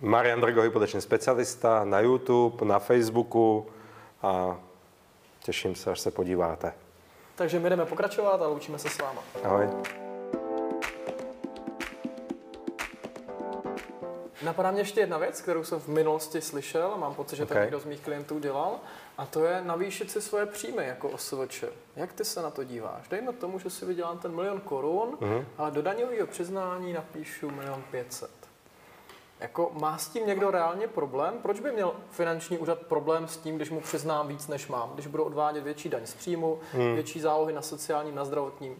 Marian 0.00 0.40
Drgo, 0.40 0.62
hypoteční 0.62 1.00
specialista 1.00 1.84
na 1.84 2.00
YouTube, 2.00 2.66
na 2.66 2.78
Facebooku 2.78 3.66
a 4.22 4.56
těším 5.42 5.74
se, 5.74 5.90
až 5.90 6.00
se 6.00 6.10
podíváte. 6.10 6.72
Takže 7.34 7.58
my 7.58 7.70
jdeme 7.70 7.86
pokračovat 7.86 8.42
a 8.42 8.46
loučíme 8.46 8.78
se 8.78 8.88
s 8.88 8.98
váma. 8.98 9.22
Ahoj. 9.44 9.68
Napadá 14.42 14.70
mě 14.70 14.80
ještě 14.80 15.00
jedna 15.00 15.18
věc, 15.18 15.40
kterou 15.40 15.64
jsem 15.64 15.80
v 15.80 15.88
minulosti 15.88 16.40
slyšel 16.40 16.92
a 16.94 16.96
mám 16.96 17.14
pocit, 17.14 17.36
že 17.36 17.42
okay. 17.42 17.54
tak 17.54 17.64
někdo 17.64 17.80
z 17.80 17.84
mých 17.84 18.00
klientů 18.00 18.38
dělal, 18.38 18.80
a 19.18 19.26
to 19.26 19.44
je 19.44 19.62
navýšit 19.64 20.10
si 20.10 20.22
svoje 20.22 20.46
příjmy 20.46 20.86
jako 20.86 21.08
OSVČ. 21.08 21.64
Jak 21.96 22.12
ty 22.12 22.24
se 22.24 22.42
na 22.42 22.50
to 22.50 22.64
díváš? 22.64 23.08
Dejme 23.08 23.32
tomu, 23.32 23.58
že 23.58 23.70
si 23.70 23.84
vydělám 23.84 24.18
ten 24.18 24.34
milion 24.34 24.60
korun, 24.60 25.18
uh-huh. 25.20 25.44
ale 25.58 25.70
do 25.70 25.82
daňového 25.82 26.26
přiznání 26.26 26.92
napíšu 26.92 27.50
milion 27.50 27.82
pětset. 27.90 28.30
Jako 29.40 29.70
má 29.80 29.98
s 29.98 30.08
tím 30.08 30.26
někdo 30.26 30.50
reálně 30.50 30.88
problém? 30.88 31.34
Proč 31.42 31.60
by 31.60 31.72
měl 31.72 31.94
finanční 32.10 32.58
úřad 32.58 32.78
problém 32.78 33.28
s 33.28 33.36
tím, 33.36 33.56
když 33.56 33.70
mu 33.70 33.80
přiznám 33.80 34.28
víc, 34.28 34.48
než 34.48 34.68
mám? 34.68 34.90
Když 34.94 35.06
budu 35.06 35.24
odvádět 35.24 35.64
větší 35.64 35.88
daň 35.88 36.06
z 36.06 36.14
příjmu, 36.14 36.58
hmm. 36.72 36.94
větší 36.94 37.20
zálohy 37.20 37.52
na 37.52 37.62
sociálním, 37.62 38.14
na 38.14 38.24
zdravotním? 38.24 38.76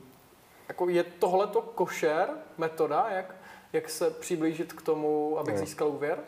Jako 0.68 0.88
je 0.88 1.04
tohleto 1.04 1.62
košer 1.62 2.28
metoda, 2.58 3.06
jak, 3.08 3.34
jak 3.72 3.88
se 3.88 4.10
přiblížit 4.10 4.72
k 4.72 4.82
tomu, 4.82 5.38
abych 5.38 5.54
hmm. 5.54 5.66
získal 5.66 5.88
úvěr? 5.88 6.18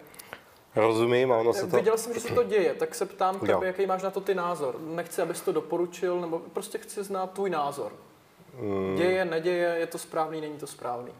Rozumím, 0.79 1.33
a 1.33 1.37
ono 1.37 1.53
se 1.53 1.67
to... 1.67 1.77
Viděl 1.77 1.99
jsem, 1.99 2.15
že 2.15 2.21
se 2.21 2.35
to 2.35 2.43
děje, 2.43 2.75
tak 2.75 2.95
se 2.95 3.07
ptám 3.07 3.41
tebe, 3.41 3.67
jaký 3.67 3.87
máš 3.87 4.03
na 4.03 4.11
to 4.11 4.21
ty 4.21 4.35
názor. 4.35 4.81
Nechci, 4.81 5.23
abys 5.23 5.41
to 5.41 5.53
doporučil, 5.53 6.21
nebo 6.21 6.39
prostě 6.39 6.79
chci 6.79 7.05
znát 7.05 7.31
tvůj 7.31 7.51
názor. 7.51 7.93
Hmm. 8.61 8.97
Děje, 8.97 9.25
neděje, 9.25 9.75
je 9.79 9.87
to 9.87 9.99
správný, 9.99 10.41
není 10.41 10.59
to 10.59 10.67
správný? 10.67 11.13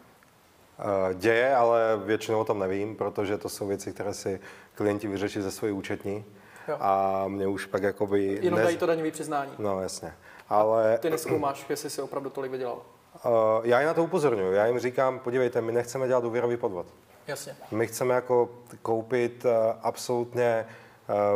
Eh, 0.79 1.15
děje, 1.15 1.57
ale 1.57 2.01
většinou 2.05 2.41
o 2.41 2.45
tom 2.45 2.59
nevím, 2.59 2.97
protože 2.97 3.39
to 3.39 3.49
jsou 3.49 3.67
věci, 3.67 3.93
které 3.93 4.15
si 4.15 4.41
klienti 4.75 5.09
vyřeší 5.09 5.41
ze 5.41 5.51
svojí 5.51 5.73
účetní. 5.73 6.25
Jo. 6.69 6.77
A 6.81 7.25
mě 7.29 7.47
už 7.47 7.67
pak 7.67 7.83
jakoby... 7.83 8.39
Jenom 8.43 8.61
dají 8.61 8.77
to 8.77 8.87
daňový 8.87 9.11
přiznání. 9.11 9.53
No 9.59 9.81
jasně. 9.81 10.15
Ale... 10.49 10.95
A 10.95 10.99
ty 10.99 11.11
neskoumáš, 11.11 11.67
jestli 11.69 11.91
si 11.91 12.03
opravdu 12.03 12.31
tolik 12.31 12.53
vydělal. 12.53 12.83
Uh, 13.25 13.33
já 13.63 13.81
jim 13.81 13.87
na 13.87 13.95
to 13.95 14.05
upozorňuji. 14.05 14.53
Já 14.53 14.67
jim 14.67 14.79
říkám, 14.79 15.19
podívejte, 15.19 15.61
my 15.61 15.73
nechceme 15.73 16.09
dělat 16.09 16.25
úvěrový 16.25 16.57
podvod. 16.57 16.87
Jasně. 17.29 17.57
My 17.71 17.87
chceme 17.87 18.15
jako 18.15 18.49
koupit 18.83 19.45
uh, 19.45 19.51
absolutně 19.83 20.67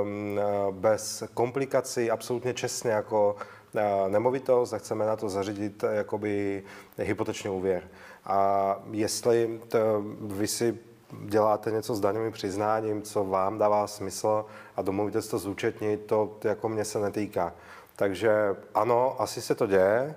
um, 0.03 0.41
bez 0.71 1.23
komplikací, 1.35 2.11
absolutně 2.11 2.55
čestně 2.55 2.91
jako 2.91 3.37
uh, 3.75 3.81
nemovitost 4.09 4.73
a 4.73 4.79
chceme 4.79 5.07
na 5.07 5.17
to 5.17 5.29
zařídit 5.29 5.85
jakoby 5.91 6.63
hypoteční 6.99 7.51
úvěr. 7.51 7.83
A 8.25 8.77
jestli 8.91 9.61
to, 9.69 9.79
vy 10.21 10.47
si 10.47 10.79
děláte 11.25 11.71
něco 11.71 11.95
s 11.95 12.01
daňovým 12.01 12.33
přiznáním, 12.33 13.03
co 13.03 13.25
vám 13.25 13.59
dává 13.59 13.87
smysl 13.87 14.45
a 14.77 14.83
domluvíte 14.83 15.23
se 15.23 15.31
to 15.31 15.39
zúčetnit, 15.39 16.07
to 16.07 16.37
jako 16.45 16.69
mě 16.69 16.85
se 16.85 16.99
netýká. 16.99 17.55
Takže 17.97 18.57
ano, 18.75 19.17
asi 19.19 19.43
se 19.43 19.55
to 19.55 19.67
děje, 19.67 20.15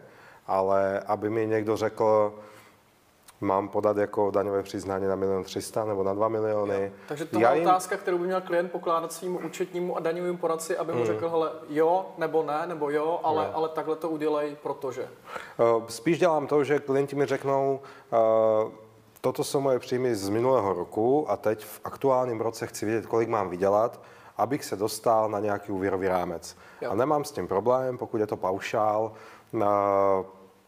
ale 0.47 0.99
aby 0.99 1.29
mi 1.29 1.47
někdo 1.47 1.77
řekl, 1.77 2.33
mám 3.41 3.67
podat 3.69 3.97
jako 3.97 4.31
daňové 4.31 4.63
přiznání 4.63 5.07
na 5.07 5.15
milion 5.15 5.43
300 5.43 5.85
nebo 5.85 6.03
na 6.03 6.13
2 6.13 6.27
miliony. 6.27 6.83
Jo. 6.83 6.89
Takže 7.07 7.25
to 7.25 7.39
je 7.39 7.47
jim... 7.53 7.67
otázka, 7.67 7.97
kterou 7.97 8.17
by 8.17 8.25
měl 8.25 8.41
klient 8.41 8.71
pokládat 8.71 9.13
svým 9.13 9.45
účetnímu 9.45 9.97
a 9.97 9.99
daňovým 9.99 10.37
poradci, 10.37 10.77
aby 10.77 10.91
mu 10.91 10.97
hmm. 10.97 11.07
řekl, 11.07 11.29
hele, 11.29 11.51
jo 11.69 12.05
nebo 12.17 12.43
ne, 12.43 12.61
nebo 12.65 12.89
jo, 12.89 13.19
ale, 13.23 13.45
jo. 13.45 13.51
ale 13.53 13.69
takhle 13.69 13.95
to 13.95 14.09
udělej, 14.09 14.55
protože. 14.63 15.09
Uh, 15.75 15.87
spíš 15.87 16.19
dělám 16.19 16.47
to, 16.47 16.63
že 16.63 16.79
klienti 16.79 17.15
mi 17.15 17.25
řeknou, 17.25 17.79
uh, 18.63 18.71
toto 19.21 19.43
jsou 19.43 19.59
moje 19.59 19.79
příjmy 19.79 20.15
z 20.15 20.29
minulého 20.29 20.73
roku 20.73 21.31
a 21.31 21.37
teď 21.37 21.65
v 21.65 21.81
aktuálním 21.83 22.41
roce 22.41 22.67
chci 22.67 22.85
vědět, 22.85 23.05
kolik 23.05 23.29
mám 23.29 23.49
vydělat, 23.49 24.01
abych 24.37 24.65
se 24.65 24.75
dostal 24.75 25.29
na 25.29 25.39
nějaký 25.39 25.71
úvěrový 25.71 26.07
rámec. 26.07 26.57
Jo. 26.81 26.91
A 26.91 26.95
nemám 26.95 27.23
s 27.23 27.31
tím 27.31 27.47
problém, 27.47 27.97
pokud 27.97 28.17
je 28.17 28.27
to 28.27 28.37
paušál, 28.37 29.11
na 29.53 29.71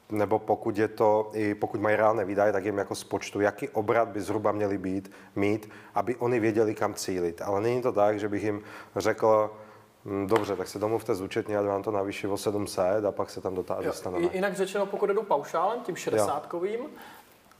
nebo 0.10 0.40
pokud 0.40 0.78
je 0.78 0.88
to, 0.88 1.30
i 1.34 1.56
pokud 1.56 1.82
mají 1.82 1.96
reálné 1.96 2.26
výdaje, 2.26 2.52
tak 2.52 2.66
jim 2.66 2.78
jako 2.78 2.96
spočtu, 2.96 3.42
jaký 3.42 3.70
obrat 3.70 4.08
by 4.08 4.22
zhruba 4.22 4.52
měli 4.52 4.78
být, 4.78 5.12
mít, 5.36 5.70
aby 5.96 6.16
oni 6.16 6.40
věděli, 6.40 6.76
kam 6.76 6.94
cílit. 6.94 7.42
Ale 7.42 7.62
není 7.62 7.82
to 7.82 7.92
tak, 7.92 8.20
že 8.20 8.30
bych 8.30 8.44
jim 8.44 8.62
řekl, 8.96 9.52
hm, 10.06 10.28
Dobře, 10.28 10.56
tak 10.56 10.68
se 10.68 10.80
domluvte 10.80 11.16
z 11.16 11.22
účetní, 11.22 11.56
a 11.56 11.62
vám 11.62 11.84
to 11.84 11.92
navýší 11.92 12.28
o 12.28 12.38
700 12.38 13.06
a 13.06 13.12
pak 13.12 13.30
se 13.30 13.42
tam 13.42 13.56
dostaneme. 13.84 14.30
Jinak 14.34 14.56
řečeno, 14.56 14.86
pokud 14.86 15.10
jdu 15.10 15.24
paušálem, 15.24 15.80
tím 15.80 15.96
60 15.96 16.48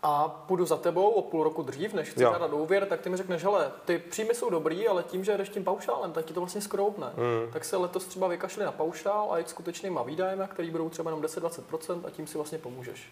a 0.04 0.28
půjdu 0.28 0.66
za 0.66 0.78
tebou 0.78 1.10
o 1.10 1.22
půl 1.22 1.44
roku 1.44 1.64
dřív, 1.64 1.94
než 1.94 2.10
chci 2.10 2.24
dát 2.24 2.54
úvěr, 2.54 2.86
tak 2.86 3.02
ty 3.02 3.10
mi 3.10 3.18
řekneš, 3.18 3.44
hele, 3.44 3.72
ty 3.86 3.98
příjmy 3.98 4.36
jsou 4.36 4.50
dobrý, 4.50 4.88
ale 4.88 5.04
tím, 5.04 5.24
že 5.24 5.38
jdeš 5.38 5.50
tím 5.50 5.64
paušálem, 5.64 6.12
tak 6.12 6.26
ti 6.26 6.34
to 6.34 6.40
vlastně 6.40 6.62
skroupne. 6.62 7.08
Mm. 7.08 7.52
Tak 7.52 7.66
se 7.66 7.78
letos 7.78 8.06
třeba 8.06 8.28
vykašli 8.28 8.66
na 8.66 8.72
paušál 8.72 9.28
a 9.32 9.38
jít 9.38 9.50
skutečnýma 9.50 10.04
výdajemi, 10.04 10.44
který 10.48 10.72
budou 10.72 10.90
třeba 10.90 11.12
jenom 11.12 11.24
10-20% 11.24 12.02
a 12.06 12.10
tím 12.10 12.28
si 12.28 12.38
vlastně 12.38 12.58
pomůžeš. 12.58 13.12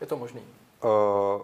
Je 0.00 0.06
to 0.06 0.16
možný? 0.16 0.40
Uh, 0.84 1.42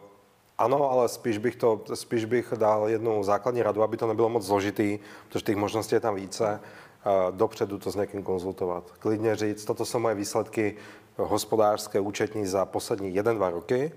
ano, 0.59 0.91
ale 0.91 1.09
spíš 1.09 1.39
bych, 1.39 1.57
to, 1.57 1.81
spíš 1.95 2.25
bych 2.25 2.53
dal 2.57 2.89
jednu 2.89 3.25
základní 3.25 3.63
radu, 3.63 3.83
aby 3.83 3.97
to 3.97 4.07
nebylo 4.07 4.29
moc 4.29 4.43
zložitý, 4.43 4.99
protože 5.29 5.45
těch 5.45 5.57
možností 5.57 5.95
je 5.95 6.01
tam 6.01 6.15
více. 6.15 6.61
Uh, 7.07 7.37
dopředu 7.37 7.79
to 7.79 7.91
s 7.91 7.97
někým 7.97 8.23
konzultovat. 8.23 8.85
Klidně 8.99 9.37
říct, 9.37 9.65
toto 9.65 9.85
jsou 9.85 9.99
moje 9.99 10.15
výsledky 10.15 10.77
hospodářské 11.17 12.01
účetní 12.01 12.47
za 12.47 12.65
poslední 12.65 13.15
jeden, 13.15 13.37
dva 13.37 13.51
roky 13.51 13.93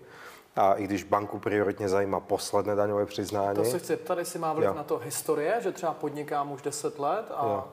a 0.56 0.74
i 0.74 0.84
když 0.84 1.04
banku 1.04 1.40
prioritně 1.40 1.90
zajímá 1.90 2.20
posledné 2.20 2.76
daňové 2.76 3.06
přiznání. 3.06 3.56
To 3.56 3.66
se 3.66 3.80
chci 3.80 3.98
tady 3.98 4.26
si 4.26 4.40
má 4.40 4.54
vliv 4.54 4.68
jo. 4.68 4.74
na 4.74 4.84
to 4.84 4.98
historie, 4.98 5.58
že 5.62 5.72
třeba 5.72 5.94
podnikám 5.94 6.52
už 6.52 6.62
10 6.62 7.00
let 7.00 7.32
a 7.36 7.46
jo. 7.46 7.64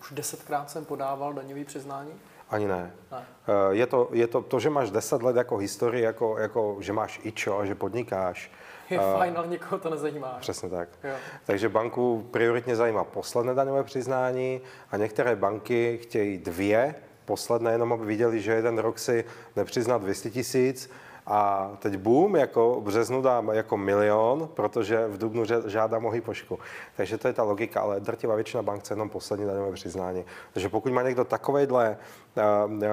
už 0.00 0.12
desetkrát 0.12 0.70
jsem 0.70 0.84
podával 0.84 1.32
daňový 1.32 1.64
přiznání? 1.64 2.12
Ani 2.50 2.68
ne. 2.68 2.92
ne. 3.12 3.26
Eh, 3.48 3.74
je, 3.74 3.86
to, 3.86 4.08
je 4.12 4.26
to, 4.26 4.42
to, 4.42 4.60
že 4.60 4.70
máš 4.70 4.90
10 4.90 5.22
let 5.22 5.36
jako 5.36 5.56
historii, 5.56 6.04
jako, 6.04 6.38
jako 6.38 6.76
že 6.80 6.92
máš 6.92 7.20
ičo 7.22 7.58
a 7.58 7.64
že 7.64 7.74
podnikáš, 7.74 8.50
je 8.90 8.98
uh, 8.98 9.18
fajn, 9.18 9.34
ale 9.36 9.46
nikoho 9.46 9.78
to 9.78 9.90
nezajímá. 9.90 10.36
Přesně 10.40 10.68
tak. 10.68 10.88
Jo. 11.04 11.14
Takže 11.44 11.68
banku 11.68 12.28
prioritně 12.30 12.76
zajímá 12.76 13.04
posledné 13.04 13.54
daňové 13.54 13.84
přiznání 13.84 14.60
a 14.90 14.96
některé 14.96 15.36
banky 15.36 15.98
chtějí 16.02 16.38
dvě 16.38 16.94
posledné, 17.24 17.72
jenom 17.72 17.92
aby 17.92 18.06
viděli, 18.06 18.40
že 18.40 18.52
jeden 18.52 18.78
rok 18.78 18.98
si 18.98 19.24
nepřiznat 19.56 20.02
200 20.02 20.30
tisíc 20.30 20.90
a 21.26 21.70
teď 21.78 21.96
boom, 21.96 22.36
jako 22.36 22.80
v 22.80 22.82
březnu 22.82 23.22
dám 23.22 23.48
jako 23.48 23.76
milion, 23.76 24.48
protože 24.54 25.06
v 25.06 25.18
dubnu 25.18 25.44
žádám 25.66 26.06
o 26.06 26.10
hypošku. 26.10 26.58
Takže 26.96 27.18
to 27.18 27.28
je 27.28 27.34
ta 27.34 27.42
logika, 27.42 27.80
ale 27.80 28.00
drtivá 28.00 28.34
většina 28.34 28.62
bank 28.62 28.80
chce 28.80 28.94
jenom 28.94 29.10
poslední 29.10 29.46
daňové 29.46 29.72
přiznání. 29.72 30.24
Takže 30.52 30.68
pokud 30.68 30.92
má 30.92 31.02
někdo 31.02 31.24
takovejhle 31.24 31.96
uh, 32.36 32.72
uh, 32.72 32.88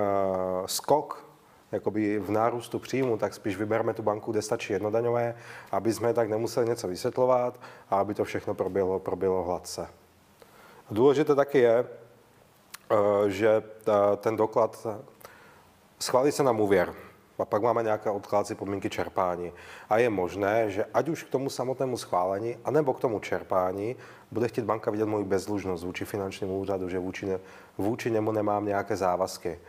skok, 0.65 1.25
jakoby 1.71 2.19
v 2.19 2.31
nárůstu 2.31 2.79
příjmu, 2.79 3.17
tak 3.17 3.33
spíš 3.33 3.57
vybereme 3.57 3.93
tu 3.93 4.03
banku, 4.03 4.31
kde 4.31 4.41
stačí 4.41 4.73
jednodaňové, 4.73 5.35
aby 5.71 5.93
jsme 5.93 6.13
tak 6.13 6.29
nemuseli 6.29 6.69
něco 6.69 6.87
vysvětlovat 6.87 7.59
a 7.89 7.99
aby 7.99 8.13
to 8.13 8.23
všechno 8.23 8.53
proběhlo, 8.53 8.99
proběhlo 8.99 9.43
hladce. 9.43 9.87
Důležité 10.91 11.35
taky 11.35 11.59
je, 11.59 11.85
že 13.27 13.63
ten 14.17 14.35
doklad 14.35 14.87
schválí 15.99 16.31
se 16.31 16.43
nám 16.43 16.59
úvěr 16.59 16.93
a 17.41 17.45
pak 17.45 17.61
máme 17.61 17.83
nějaké 17.83 18.09
odkládací 18.09 18.55
podmínky 18.55 18.89
čerpání. 18.89 19.51
A 19.89 19.97
je 19.97 20.09
možné, 20.09 20.71
že 20.71 20.85
ať 20.93 21.09
už 21.09 21.23
k 21.23 21.29
tomu 21.29 21.49
samotnému 21.49 21.97
schválení, 21.97 22.57
anebo 22.65 22.93
k 22.93 22.99
tomu 22.99 23.19
čerpání, 23.19 23.95
bude 24.31 24.47
chtít 24.47 24.65
banka 24.65 24.91
vidět 24.91 25.05
moji 25.05 25.25
bezdlužnost 25.25 25.83
vůči 25.83 26.05
finančnímu 26.05 26.59
úřadu, 26.59 26.89
že 26.89 26.99
vůči, 26.99 27.25
ne, 27.25 27.39
vůči 27.77 28.11
němu 28.11 28.31
nemám 28.31 28.65
nějaké 28.65 28.95
závazky. 28.95 29.59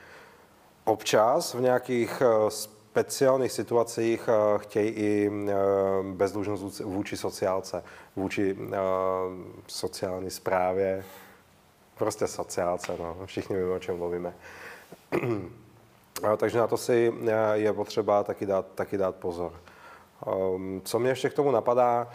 Občas 0.85 1.55
v 1.55 1.61
nějakých 1.61 2.23
eh, 2.23 2.51
speciálních 2.51 3.53
situacích 3.53 4.29
eh, 4.29 4.59
chtějí 4.59 4.89
i 4.89 5.31
eh, 5.31 5.55
bezdlužnost 6.13 6.81
vůči 6.81 7.17
sociálce, 7.17 7.85
vůči 8.17 8.57
sociální 9.67 10.31
správě, 10.31 11.05
prostě 12.03 12.27
sociálce, 12.27 12.97
no. 12.99 13.17
všichni 13.27 13.57
víme, 13.57 13.71
o 13.71 13.79
čem 13.79 13.97
mluvíme. 13.97 14.35
Takže 16.37 16.59
na 16.59 16.67
to 16.67 16.77
si 16.77 17.13
eh, 17.27 17.33
je 17.53 17.73
potřeba 17.73 18.25
taky 18.25 18.47
dát, 18.47 18.67
taky 18.75 18.99
dát 18.99 19.17
pozor. 19.17 19.53
Ehm, 20.27 20.81
co 20.85 20.99
mě 20.99 21.11
ještě 21.11 21.31
k 21.31 21.35
tomu 21.35 21.51
napadá, 21.51 22.11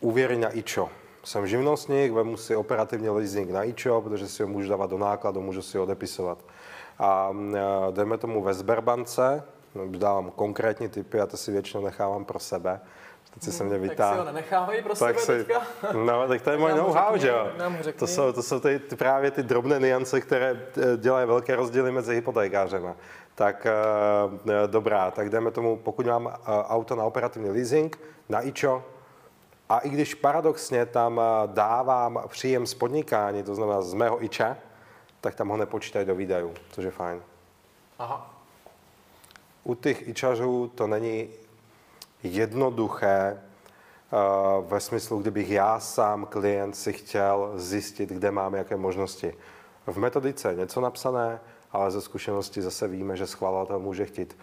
úvěry 0.00 0.38
na 0.38 0.56
IČO 0.56 0.88
jsem 1.24 1.46
živnostník, 1.46 2.12
vemu 2.12 2.36
si 2.36 2.56
operativně 2.56 3.10
leasing 3.10 3.50
na 3.50 3.64
e 3.64 3.74
protože 4.04 4.28
si 4.28 4.42
ho 4.42 4.48
můžu 4.48 4.68
dávat 4.68 4.90
do 4.90 4.98
nákladu, 4.98 5.42
můžu 5.42 5.62
si 5.62 5.78
ho 5.78 5.84
odepisovat. 5.84 6.38
A 6.98 7.34
jdeme 7.90 8.18
tomu 8.18 8.42
ve 8.42 8.54
Sberbance, 8.54 9.42
dávám 9.86 10.30
konkrétní 10.30 10.88
typy 10.88 11.20
a 11.20 11.26
to 11.26 11.36
si 11.36 11.52
většinou 11.52 11.84
nechávám 11.84 12.24
pro 12.24 12.38
sebe. 12.38 12.80
Teď 13.36 13.42
si 13.42 13.52
se 13.52 13.64
mě 13.64 13.78
vytáhl. 13.78 14.16
Tak 14.16 14.24
si 14.24 14.26
ho 14.26 14.32
nenechávají 14.32 14.82
pro 14.82 14.94
tak 14.94 15.20
sebe 15.20 15.38
si, 15.38 15.44
teďka? 15.44 15.66
No, 15.92 16.28
tak 16.28 16.42
to 16.42 16.50
je 16.50 16.56
můj 16.56 16.72
know-how, 16.72 17.16
že 17.16 17.28
jo? 17.28 17.48
To 17.98 18.06
jsou, 18.06 18.32
to 18.32 18.42
jsou 18.42 18.60
ty, 18.60 18.78
ty, 18.78 18.96
právě 18.96 19.30
ty 19.30 19.42
drobné 19.42 19.78
niance, 19.78 20.20
které 20.20 20.50
eh, 20.76 20.96
dělají 20.96 21.26
velké 21.26 21.56
rozdíly 21.56 21.92
mezi 21.92 22.14
hypotékářemi. 22.14 22.88
Tak 23.34 23.66
uh, 24.26 24.52
dobrá, 24.66 25.10
tak 25.10 25.30
jdeme 25.30 25.50
tomu, 25.50 25.76
pokud 25.76 26.06
mám 26.06 26.26
uh, 26.26 26.32
auto 26.46 26.96
na 26.96 27.04
operativní 27.04 27.50
leasing, 27.50 27.98
na 28.28 28.46
IČO, 28.46 28.84
a 29.68 29.78
i 29.78 29.88
když 29.88 30.14
paradoxně 30.14 30.86
tam 30.86 31.20
dávám 31.46 32.22
příjem 32.28 32.66
z 32.66 32.74
podnikání, 32.74 33.42
to 33.42 33.54
znamená 33.54 33.82
z 33.82 33.94
mého 33.94 34.24
IČA, 34.24 34.56
tak 35.20 35.34
tam 35.34 35.48
ho 35.48 35.56
nepočítají 35.56 36.06
do 36.06 36.14
výdajů, 36.14 36.54
což 36.70 36.84
je 36.84 36.90
fajn. 36.90 37.22
Aha. 37.98 38.34
U 39.64 39.74
těch 39.74 40.08
ičařů 40.08 40.72
to 40.74 40.86
není 40.86 41.28
jednoduché 42.22 43.42
uh, 44.12 44.68
ve 44.68 44.80
smyslu, 44.80 45.18
kdybych 45.18 45.50
já 45.50 45.80
sám 45.80 46.26
klient 46.26 46.76
si 46.76 46.92
chtěl 46.92 47.52
zjistit, 47.54 48.10
kde 48.10 48.30
mám 48.30 48.54
jaké 48.54 48.76
možnosti. 48.76 49.34
V 49.86 49.98
metodice 49.98 50.48
je 50.48 50.56
něco 50.56 50.80
napsané, 50.80 51.40
ale 51.72 51.90
ze 51.90 52.00
zkušenosti 52.00 52.62
zase 52.62 52.88
víme, 52.88 53.16
že 53.16 53.26
schvalovatel 53.26 53.78
může 53.78 54.06
chtít 54.06 54.38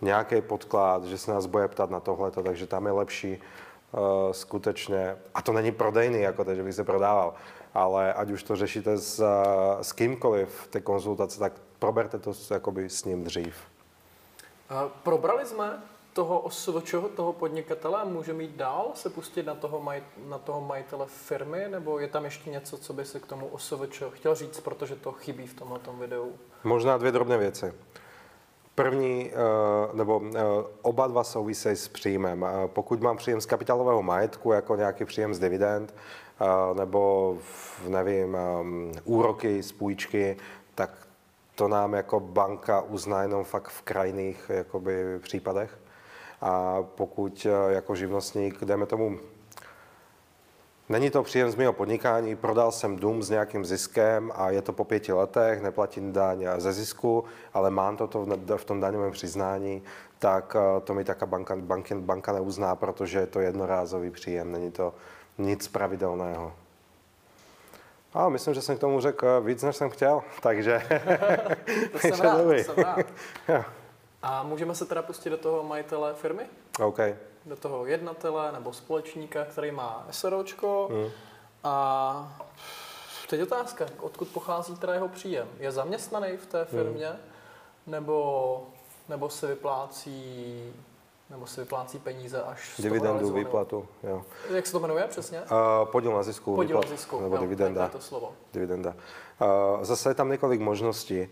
nějaký 0.00 0.40
podklad, 0.40 1.04
že 1.04 1.18
se 1.18 1.30
nás 1.30 1.46
bude 1.46 1.68
ptat 1.68 1.90
na 1.90 2.00
tohleto, 2.00 2.42
takže 2.42 2.66
tam 2.66 2.86
je 2.86 2.92
lepší 2.92 3.38
uh, 3.38 4.00
skutečně, 4.32 5.16
a 5.34 5.42
to 5.42 5.52
není 5.52 5.72
prodejný, 5.72 6.20
jako 6.20 6.44
to, 6.44 6.54
že 6.54 6.62
bych 6.62 6.74
se 6.74 6.84
prodával, 6.84 7.34
ale 7.74 8.12
ať 8.12 8.30
už 8.30 8.42
to 8.42 8.56
řešíte 8.56 8.96
s, 8.96 9.20
uh, 9.20 9.26
s 9.82 9.92
kýmkoliv 9.92 10.48
v 10.48 10.68
té 10.68 10.80
konzultaci, 10.80 11.38
tak 11.38 11.52
proberte 11.78 12.18
to 12.18 12.32
jakoby 12.50 12.90
s 12.90 13.04
ním 13.04 13.24
dřív. 13.24 13.54
Probrali 15.02 15.46
jsme 15.46 15.82
toho 16.18 16.40
osvočeho, 16.40 17.08
toho 17.08 17.32
podnikatele 17.32 18.04
může 18.04 18.32
jít 18.32 18.56
dál, 18.56 18.90
se 18.94 19.10
pustit 19.10 19.46
na 19.46 19.54
toho, 19.54 19.80
maj, 19.80 20.02
na 20.26 20.38
toho 20.38 20.60
majitele 20.60 21.06
firmy, 21.06 21.66
nebo 21.68 21.98
je 21.98 22.08
tam 22.08 22.24
ještě 22.24 22.50
něco, 22.50 22.78
co 22.78 22.92
by 22.92 23.04
se 23.04 23.20
k 23.20 23.26
tomu 23.26 23.46
OSVČ 23.46 24.02
chtěl 24.10 24.34
říct, 24.34 24.60
protože 24.60 24.96
to 24.96 25.12
chybí 25.12 25.46
v 25.46 25.54
tomhle 25.54 25.78
videu? 26.00 26.32
Možná 26.64 26.96
dvě 26.96 27.12
drobné 27.12 27.38
věci. 27.38 27.72
První, 28.74 29.30
eh, 29.30 29.36
nebo 29.96 30.22
eh, 30.34 30.40
oba 30.82 31.06
dva 31.06 31.24
souvisejí 31.24 31.76
s 31.76 31.88
příjmem. 31.88 32.44
Eh, 32.44 32.68
pokud 32.68 33.00
mám 33.00 33.16
příjem 33.16 33.40
z 33.40 33.46
kapitálového 33.46 34.02
majetku, 34.02 34.52
jako 34.52 34.76
nějaký 34.76 35.04
příjem 35.04 35.34
z 35.34 35.38
dividend, 35.38 35.94
nebo, 36.74 37.36
nevím, 37.88 38.36
úroky 39.04 39.62
z 39.62 39.72
půjčky, 39.72 40.36
tak 40.74 40.90
to 41.54 41.68
nám 41.68 41.94
jako 41.94 42.20
banka 42.20 42.80
uzná 42.80 43.22
jenom 43.22 43.44
fakt 43.44 43.68
v 43.68 43.82
krajných 43.82 44.50
jakoby, 44.54 45.18
případech. 45.18 45.78
A 46.40 46.82
pokud 46.94 47.46
eh, 47.46 47.72
jako 47.72 47.94
živnostník, 47.94 48.64
jdeme 48.64 48.86
tomu, 48.86 49.18
není 50.88 51.10
to 51.10 51.22
příjem 51.22 51.50
z 51.50 51.54
mého 51.54 51.72
podnikání, 51.72 52.36
prodal 52.36 52.72
jsem 52.72 52.96
dům 52.96 53.22
s 53.22 53.30
nějakým 53.30 53.64
ziskem 53.64 54.32
a 54.34 54.50
je 54.50 54.62
to 54.62 54.72
po 54.72 54.84
pěti 54.84 55.12
letech, 55.12 55.62
neplatím 55.62 56.12
daň 56.12 56.46
ze 56.58 56.72
zisku, 56.72 57.24
ale 57.54 57.70
mám 57.70 57.96
to 57.96 58.08
v 58.56 58.64
tom 58.64 58.80
daňovém 58.80 59.12
přiznání, 59.12 59.82
tak 60.18 60.56
eh, 60.58 60.80
to 60.80 60.94
mi 60.94 61.04
taká 61.04 61.26
banka, 61.26 61.56
banka, 61.56 61.94
banka 61.94 62.32
neuzná, 62.32 62.76
protože 62.76 63.18
je 63.18 63.26
to 63.26 63.40
jednorázový 63.40 64.10
příjem, 64.10 64.52
není 64.52 64.70
to 64.70 64.94
nic 65.38 65.68
pravidelného. 65.68 66.52
A 68.14 68.28
myslím, 68.28 68.54
že 68.54 68.62
jsem 68.62 68.76
k 68.76 68.80
tomu 68.80 69.00
řekl 69.00 69.40
víc, 69.40 69.62
než 69.62 69.76
jsem 69.76 69.90
chtěl, 69.90 70.22
takže... 70.42 70.82
to 71.92 71.98
jsem 71.98 72.20
rád, 72.20 72.42
to 72.42 72.58
jsem 72.58 72.84
rád. 72.84 73.06
A 74.22 74.42
můžeme 74.42 74.74
se 74.74 74.84
teda 74.84 75.02
pustit 75.02 75.30
do 75.30 75.36
toho 75.36 75.62
majitele 75.62 76.14
firmy? 76.14 76.46
OK. 76.80 76.98
Do 77.46 77.56
toho 77.56 77.86
jednatele 77.86 78.52
nebo 78.52 78.72
společníka, 78.72 79.44
který 79.44 79.70
má 79.70 80.06
SROčko. 80.10 80.88
Hmm. 80.92 81.10
A 81.64 82.38
teď 83.30 83.42
otázka, 83.42 83.86
odkud 84.00 84.28
pochází 84.28 84.76
teda 84.76 84.94
jeho 84.94 85.08
příjem? 85.08 85.48
Je 85.58 85.72
zaměstnaný 85.72 86.36
v 86.36 86.46
té 86.46 86.64
firmě? 86.64 87.06
Hmm. 87.06 87.18
Nebo, 87.86 88.66
nebo 89.08 89.30
se 89.30 89.46
vyplácí 89.46 90.72
nebo 91.30 91.46
se 91.46 91.60
vyplácí 91.60 91.98
peníze 91.98 92.42
až 92.42 92.74
z 92.76 92.82
Dividendu, 92.82 93.32
výplatu, 93.32 93.88
jo. 94.02 94.22
Jak 94.50 94.66
se 94.66 94.72
to 94.72 94.80
jmenuje 94.80 95.06
přesně? 95.08 95.40
Uh, 95.40 95.90
podíl 95.90 96.12
na 96.12 96.22
zisku. 96.22 96.54
Podíl 96.54 96.76
výplat, 96.76 96.90
na 96.90 96.96
zisku, 96.96 97.20
nebo 97.20 97.34
jo, 97.34 97.40
dividenda. 97.40 97.88
to 97.88 98.00
slovo. 98.00 98.32
Dividenda. 98.52 98.94
Uh, 99.40 99.84
zase 99.84 100.10
je 100.10 100.14
tam 100.14 100.30
několik 100.30 100.60
možností. 100.60 101.28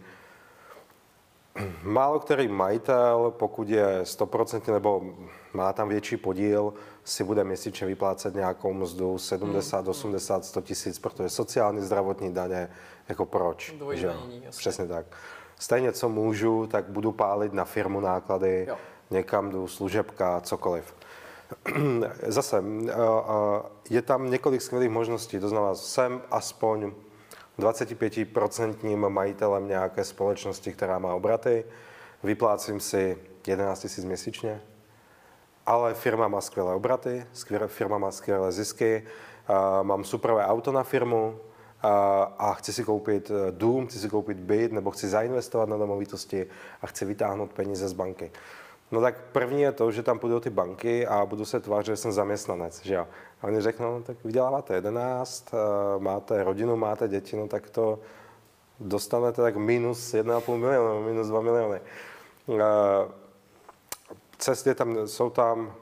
Málo 1.82 2.20
který 2.20 2.48
majitel, 2.48 3.34
pokud 3.36 3.68
je 3.68 4.02
100% 4.02 4.72
nebo 4.72 5.02
má 5.52 5.72
tam 5.72 5.88
větší 5.88 6.16
podíl, 6.16 6.74
si 7.04 7.24
bude 7.24 7.44
měsíčně 7.44 7.86
vyplácet 7.86 8.34
nějakou 8.34 8.72
mzdu 8.72 9.18
70, 9.18 9.78
hmm. 9.78 9.88
80, 9.88 10.44
100 10.44 10.60
tisíc, 10.60 10.98
protože 10.98 11.28
sociální, 11.28 11.80
zdravotní 11.80 12.32
daně, 12.32 12.68
jako 13.08 13.26
proč? 13.26 13.74
že? 13.92 14.12
Přesně 14.50 14.86
tak. 14.86 15.06
Stejně, 15.58 15.92
co 15.92 16.08
můžu, 16.08 16.66
tak 16.66 16.84
budu 16.84 17.12
pálit 17.12 17.52
na 17.52 17.64
firmu 17.64 18.00
náklady, 18.00 18.66
jo. 18.68 18.76
někam 19.10 19.50
jdu, 19.50 19.68
služebka, 19.68 20.40
cokoliv. 20.40 20.94
Zase, 22.26 22.64
je 23.90 24.02
tam 24.02 24.30
několik 24.30 24.62
skvělých 24.62 24.90
možností, 24.90 25.40
to 25.40 25.48
znamená, 25.48 25.74
jsem 25.74 26.22
aspoň 26.30 26.92
25% 27.58 29.08
majitelem 29.08 29.68
nějaké 29.68 30.04
společnosti, 30.04 30.72
která 30.72 30.98
má 30.98 31.14
obraty, 31.14 31.64
vyplácím 32.22 32.80
si 32.80 33.18
11 33.46 33.96
000 33.98 34.08
měsíčně, 34.08 34.60
ale 35.66 35.94
firma 35.94 36.28
má 36.28 36.40
skvělé 36.40 36.74
obraty, 36.74 37.26
firma 37.66 37.98
má 37.98 38.10
skvělé 38.10 38.52
zisky, 38.52 39.02
mám 39.82 40.04
superové 40.04 40.46
auto 40.46 40.72
na 40.72 40.82
firmu 40.82 41.38
a 42.38 42.54
chci 42.54 42.72
si 42.72 42.84
koupit 42.84 43.30
e, 43.30 43.52
dům, 43.52 43.86
chci 43.86 43.98
si 43.98 44.08
koupit 44.08 44.36
byt 44.36 44.72
nebo 44.72 44.90
chci 44.90 45.08
zainvestovat 45.08 45.68
na 45.68 45.76
domovitosti 45.76 46.46
a 46.82 46.86
chci 46.86 47.04
vytáhnout 47.04 47.52
peníze 47.52 47.88
z 47.88 47.92
banky. 47.92 48.30
No 48.90 49.00
tak 49.00 49.14
první 49.32 49.62
je 49.62 49.72
to, 49.72 49.92
že 49.92 50.02
tam 50.02 50.18
půjdu 50.18 50.40
ty 50.40 50.50
banky 50.50 51.06
a 51.06 51.26
budu 51.26 51.44
se 51.44 51.60
tvářit, 51.60 51.86
že 51.92 51.96
jsem 51.96 52.12
zaměstnanec, 52.12 52.84
že 52.84 52.94
jo. 52.94 53.08
A 53.42 53.46
oni 53.46 53.60
řeknou, 53.60 53.98
no, 53.98 54.02
tak 54.02 54.16
vyděláváte 54.24 54.74
11, 54.74 55.54
eh, 55.54 55.56
máte 55.98 56.44
rodinu, 56.44 56.76
máte 56.76 57.08
děti, 57.08 57.36
no 57.36 57.48
tak 57.48 57.70
to 57.70 57.98
dostanete 58.80 59.42
tak 59.42 59.56
minus 59.56 60.14
1,5 60.14 60.56
milionu, 60.56 61.02
minus 61.02 61.26
2 61.26 61.40
miliony. 61.40 61.80
Eh, 62.48 62.62
cesty 64.38 64.74
tam, 64.74 65.08
jsou 65.08 65.30
tam 65.30 65.74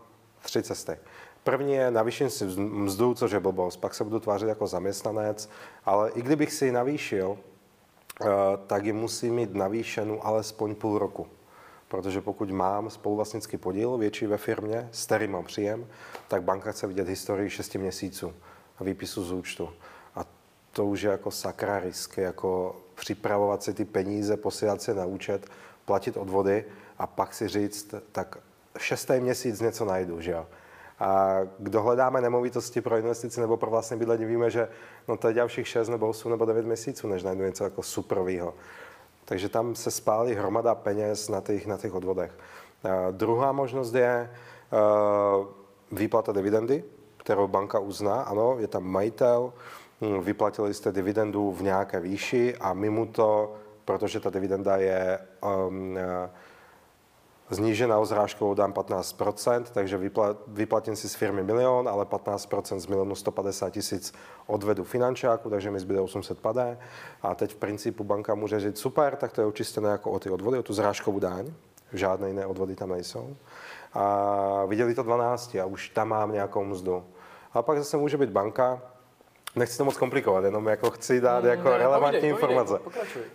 tři 0.42 0.62
cesty. 0.62 0.98
První 1.44 1.74
je 1.74 1.90
navýšení 1.90 2.30
si 2.30 2.44
mzdu, 2.56 3.14
což 3.14 3.32
je 3.32 3.40
blbost, 3.40 3.76
pak 3.76 3.94
se 3.94 4.04
budu 4.04 4.20
tvářit 4.20 4.48
jako 4.48 4.66
zaměstnanec, 4.66 5.48
ale 5.84 6.10
i 6.10 6.22
kdybych 6.22 6.52
si 6.52 6.66
ji 6.66 6.72
navýšil, 6.72 7.38
eh, 8.20 8.26
tak 8.66 8.84
ji 8.84 8.92
musím 8.92 9.34
mít 9.34 9.54
navýšenou 9.54 10.26
alespoň 10.26 10.74
půl 10.74 10.98
roku 10.98 11.26
protože 11.94 12.20
pokud 12.20 12.50
mám 12.50 12.90
spoluvlastnický 12.90 13.57
podíl 13.57 13.96
větší 13.96 14.26
ve 14.26 14.37
firmě, 14.37 14.88
s 14.92 15.07
kterým 15.07 15.30
mám 15.30 15.44
příjem, 15.44 15.87
tak 16.28 16.42
banka 16.42 16.72
chce 16.72 16.87
vidět 16.87 17.09
historii 17.09 17.50
6 17.50 17.74
měsíců 17.74 18.35
a 18.78 18.85
výpisu 18.85 19.24
z 19.24 19.33
účtu. 19.33 19.70
A 20.14 20.24
to 20.72 20.87
už 20.87 21.02
je 21.02 21.11
jako 21.11 21.30
sakra 21.30 21.80
risk, 21.80 22.18
jako 22.18 22.76
připravovat 22.94 23.62
si 23.62 23.74
ty 23.74 23.85
peníze, 23.85 24.37
posílat 24.37 24.83
si 24.83 24.94
na 24.94 25.04
účet, 25.04 25.46
platit 25.85 26.16
odvody 26.16 26.64
a 26.98 27.07
pak 27.07 27.35
si 27.35 27.48
říct, 27.48 27.94
tak 28.12 28.38
šestý 28.78 29.20
měsíc 29.20 29.61
něco 29.61 29.85
najdu, 29.85 30.20
že 30.20 30.30
jo. 30.30 30.46
A 30.98 31.38
kdo 31.59 31.83
hledáme 31.83 32.20
nemovitosti 32.20 32.80
pro 32.80 32.96
investici 32.96 33.40
nebo 33.40 33.57
pro 33.57 33.70
vlastní 33.70 33.98
bydlení, 33.98 34.24
víme, 34.24 34.50
že 34.50 34.68
no 35.09 35.16
to 35.16 35.28
je 35.28 35.35
dalších 35.35 35.68
6 35.68 35.88
nebo 35.88 36.09
8 36.09 36.30
nebo 36.30 36.44
9 36.44 36.66
měsíců, 36.66 37.09
než 37.09 37.22
najdu 37.22 37.42
něco 37.42 37.64
jako 37.64 37.83
superového. 37.83 38.54
Takže 39.24 39.48
tam 39.48 39.74
se 39.74 39.90
spálí 39.90 40.34
hromada 40.34 40.74
peněz 40.74 41.28
na 41.28 41.40
těch, 41.40 41.66
na 41.66 41.76
těch 41.76 41.94
odvodech. 41.94 42.32
Uh, 42.84 42.90
druhá 43.10 43.52
možnost 43.52 43.94
je 43.94 44.30
uh, 44.70 45.46
výplata 45.92 46.32
dividendy, 46.32 46.84
kterou 47.16 47.48
banka 47.48 47.78
uzná. 47.78 48.22
Ano, 48.22 48.56
je 48.58 48.66
tam 48.66 48.84
majitel, 48.84 49.52
hm, 50.00 50.20
vyplatili 50.20 50.74
jste 50.74 50.92
dividendu 50.92 51.52
v 51.52 51.62
nějaké 51.62 52.00
výši 52.00 52.56
a 52.56 52.72
my 52.74 52.90
mu 52.90 53.06
to, 53.06 53.54
protože 53.84 54.20
ta 54.20 54.30
dividenda 54.30 54.76
je 54.76 55.18
um, 55.68 55.98
Znížená 57.50 58.04
zrážkovou 58.04 58.54
dám 58.54 58.72
15%, 58.72 59.64
takže 59.72 60.00
vyplatím 60.46 60.96
si 60.96 61.09
z 61.09 61.14
firmy 61.14 61.42
milion, 61.42 61.88
ale 61.88 62.04
15% 62.04 62.78
z 62.78 62.87
milionu 62.87 63.14
150 63.14 63.70
tisíc 63.70 64.14
odvedu 64.46 64.85
finančáku, 64.85 65.50
takže 65.50 65.70
mi 65.70 65.80
zbyde 65.80 66.00
800 66.00 66.38
padé. 66.38 66.78
A 67.22 67.35
teď 67.35 67.52
v 67.52 67.57
principu 67.57 68.04
banka 68.04 68.35
může 68.35 68.61
říct, 68.61 68.78
super, 68.78 69.16
tak 69.16 69.33
to 69.33 69.40
je 69.40 69.46
očistené 69.46 69.90
jako 69.90 70.11
o 70.11 70.18
ty 70.18 70.30
odvody, 70.30 70.59
o 70.59 70.62
tu 70.62 70.72
zrážkovou 70.72 71.18
daň. 71.18 71.52
Žádné 71.92 72.28
jiné 72.28 72.46
odvody 72.46 72.74
tam 72.76 72.88
nejsou. 72.88 73.37
A 73.92 74.64
viděli 74.66 74.94
to 74.94 75.02
12 75.02 75.54
a 75.54 75.64
už 75.64 75.88
tam 75.88 76.09
mám 76.09 76.33
nějakou 76.33 76.64
mzdu. 76.64 77.04
A 77.52 77.62
pak 77.62 77.78
zase 77.78 77.96
může 77.96 78.16
být 78.16 78.30
banka, 78.30 78.83
Nechci 79.57 79.78
to 79.78 79.85
moc 79.85 79.96
komplikovat, 79.96 80.44
jenom 80.44 80.66
jako 80.66 80.90
chci 80.90 81.20
dát 81.20 81.44
Mm, 81.44 81.50
jako 81.50 81.68
ne, 81.68 81.78
relevantní 81.78 82.28
informace. 82.28 82.74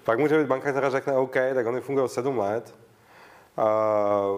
Pak 0.04 0.20
může 0.20 0.40
být 0.40 0.48
banka, 0.48 0.72
která 0.72 0.90
řekne 0.90 1.14
OK, 1.14 1.36
tak 1.54 1.68
oni 1.68 1.82
fungují 1.82 2.10
7 2.10 2.38
let, 2.38 2.76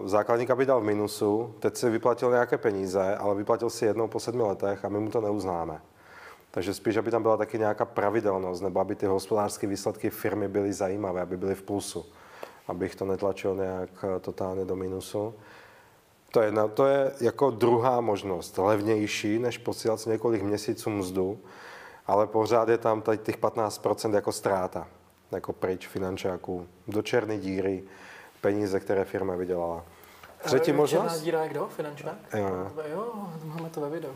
základní 0.06 0.48
kapitál 0.48 0.82
v 0.82 0.84
minusu, 0.84 1.56
teď 1.60 1.78
si 1.78 1.90
vyplatil 1.90 2.32
nějaké 2.32 2.58
peníze, 2.58 3.16
ale 3.16 3.36
vyplatil 3.36 3.70
si 3.70 3.86
jednou 3.86 4.08
po 4.08 4.20
sedmi 4.20 4.42
letech 4.42 4.86
a 4.86 4.90
my 4.90 5.00
mu 5.00 5.10
to 5.10 5.22
neuznáme. 5.22 5.82
Takže 6.52 6.74
spíš, 6.74 6.98
aby 6.98 7.12
tam 7.12 7.22
byla 7.22 7.38
taky 7.38 7.60
nějaká 7.60 7.86
pravidelnost, 7.86 8.64
nebo 8.64 8.80
aby 8.80 8.96
ty 8.96 9.06
hospodářské 9.06 9.68
výsledky 9.68 10.10
firmy 10.10 10.48
byly 10.48 10.74
zajímavé, 10.74 11.22
aby 11.22 11.38
byly 11.38 11.56
v 11.56 11.62
plusu, 11.62 12.06
abych 12.68 12.96
to 12.96 13.06
netlačil 13.06 13.56
nějak 13.56 13.90
eh, 14.04 14.20
totálně 14.20 14.66
do 14.66 14.76
minusu. 14.76 15.34
To 16.32 16.42
je, 16.42 16.54
to 16.74 16.86
je 16.86 17.12
jako 17.22 17.52
druhá 17.52 18.02
možnost, 18.02 18.58
levnější, 18.58 19.40
než 19.40 19.58
posílat 19.58 20.00
si 20.00 20.10
několik 20.10 20.42
měsíců 20.42 20.90
mzdu, 20.90 21.40
ale 22.08 22.28
pořád 22.28 22.70
je 22.70 22.78
tam 22.78 23.02
tady 23.02 23.18
těch 23.18 23.38
15% 23.38 24.16
jako 24.16 24.32
ztráta, 24.32 24.88
jako 25.32 25.54
pryč 25.54 25.88
finančáků, 25.88 26.68
do 26.88 27.02
černé 27.02 27.38
díry, 27.38 27.84
peníze, 28.42 28.80
které 28.80 29.06
firma 29.06 29.36
vydělala. 29.36 29.84
Třetí 30.44 30.62
Eh, 30.62 30.66
Černá 30.66 30.78
možnost? 30.82 31.22
díra 31.22 31.44
je 31.44 31.50
kdo? 31.50 31.68
Finančák? 31.68 32.16
Jo. 32.38 32.72
jo, 32.92 33.14
máme 33.44 33.70
to 33.70 33.82
ve 33.82 33.90
videu. 33.90 34.12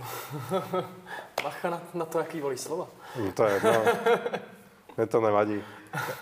Bacha 1.44 1.70
na, 1.70 1.82
na 1.94 2.06
to, 2.06 2.20
jaký 2.20 2.42
volí 2.42 2.58
slova. 2.58 2.88
Hm, 3.16 3.32
To 3.32 3.46
je 3.46 3.54
jedno. 3.54 3.72
Mně 4.98 5.06
to 5.08 5.22
nevadí. 5.22 5.64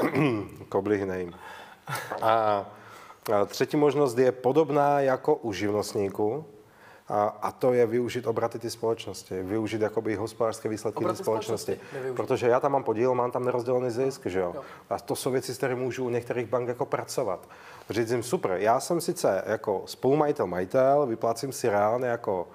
Koblih 0.69 1.05
nejím. 1.05 1.33
A, 2.21 2.65
a 3.35 3.45
třetí 3.45 3.77
možnost 3.77 4.17
je 4.17 4.31
podobná 4.31 4.99
jako 4.99 5.35
u 5.35 5.53
živnostníků, 5.53 6.45
a, 7.07 7.23
a 7.41 7.51
to 7.51 7.73
je 7.73 7.85
využít 7.85 8.27
obraty 8.27 8.59
ty 8.59 8.69
společnosti, 8.69 9.43
využít 9.43 9.81
jakoby 9.81 10.15
hospodářské 10.15 10.69
výsledky 10.69 11.05
ty 11.05 11.15
společnosti. 11.15 11.79
společnosti. 11.79 12.15
Protože 12.15 12.47
já 12.47 12.59
tam 12.59 12.71
mám 12.71 12.83
podíl, 12.83 13.15
mám 13.15 13.31
tam 13.31 13.45
nerozdělený 13.45 13.89
zisk, 13.91 14.25
že 14.25 14.39
jo? 14.39 14.51
Jo. 14.55 14.61
A 14.89 14.99
to 14.99 15.15
jsou 15.15 15.31
věci, 15.31 15.53
s 15.53 15.57
kterými 15.57 15.81
můžu 15.81 16.05
u 16.05 16.09
některých 16.09 16.47
bank 16.47 16.67
jako 16.67 16.85
pracovat. 16.85 17.49
Říct 17.89 18.11
jim, 18.11 18.23
super, 18.23 18.51
já 18.51 18.79
jsem 18.79 19.01
sice 19.01 19.43
jako 19.45 19.83
spolumajitel, 19.85 20.47
majitel, 20.47 21.05
vyplácím 21.05 21.51
si 21.51 21.69
reálně 21.69 22.07
jako 22.07 22.47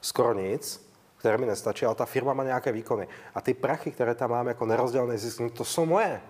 skoro 0.00 0.32
nic, 0.34 0.86
které 1.16 1.38
mi 1.38 1.46
nestačí, 1.46 1.86
ale 1.86 1.94
ta 1.94 2.06
firma 2.06 2.34
má 2.34 2.44
nějaké 2.44 2.72
výkony. 2.72 3.08
A 3.34 3.40
ty 3.40 3.54
prachy, 3.54 3.90
které 3.90 4.14
tam 4.14 4.30
mám 4.30 4.46
jako 4.46 4.66
nerozdělený 4.66 5.18
zisk, 5.18 5.40
no 5.40 5.50
to 5.50 5.64
jsou 5.64 5.86
moje. 5.86 6.20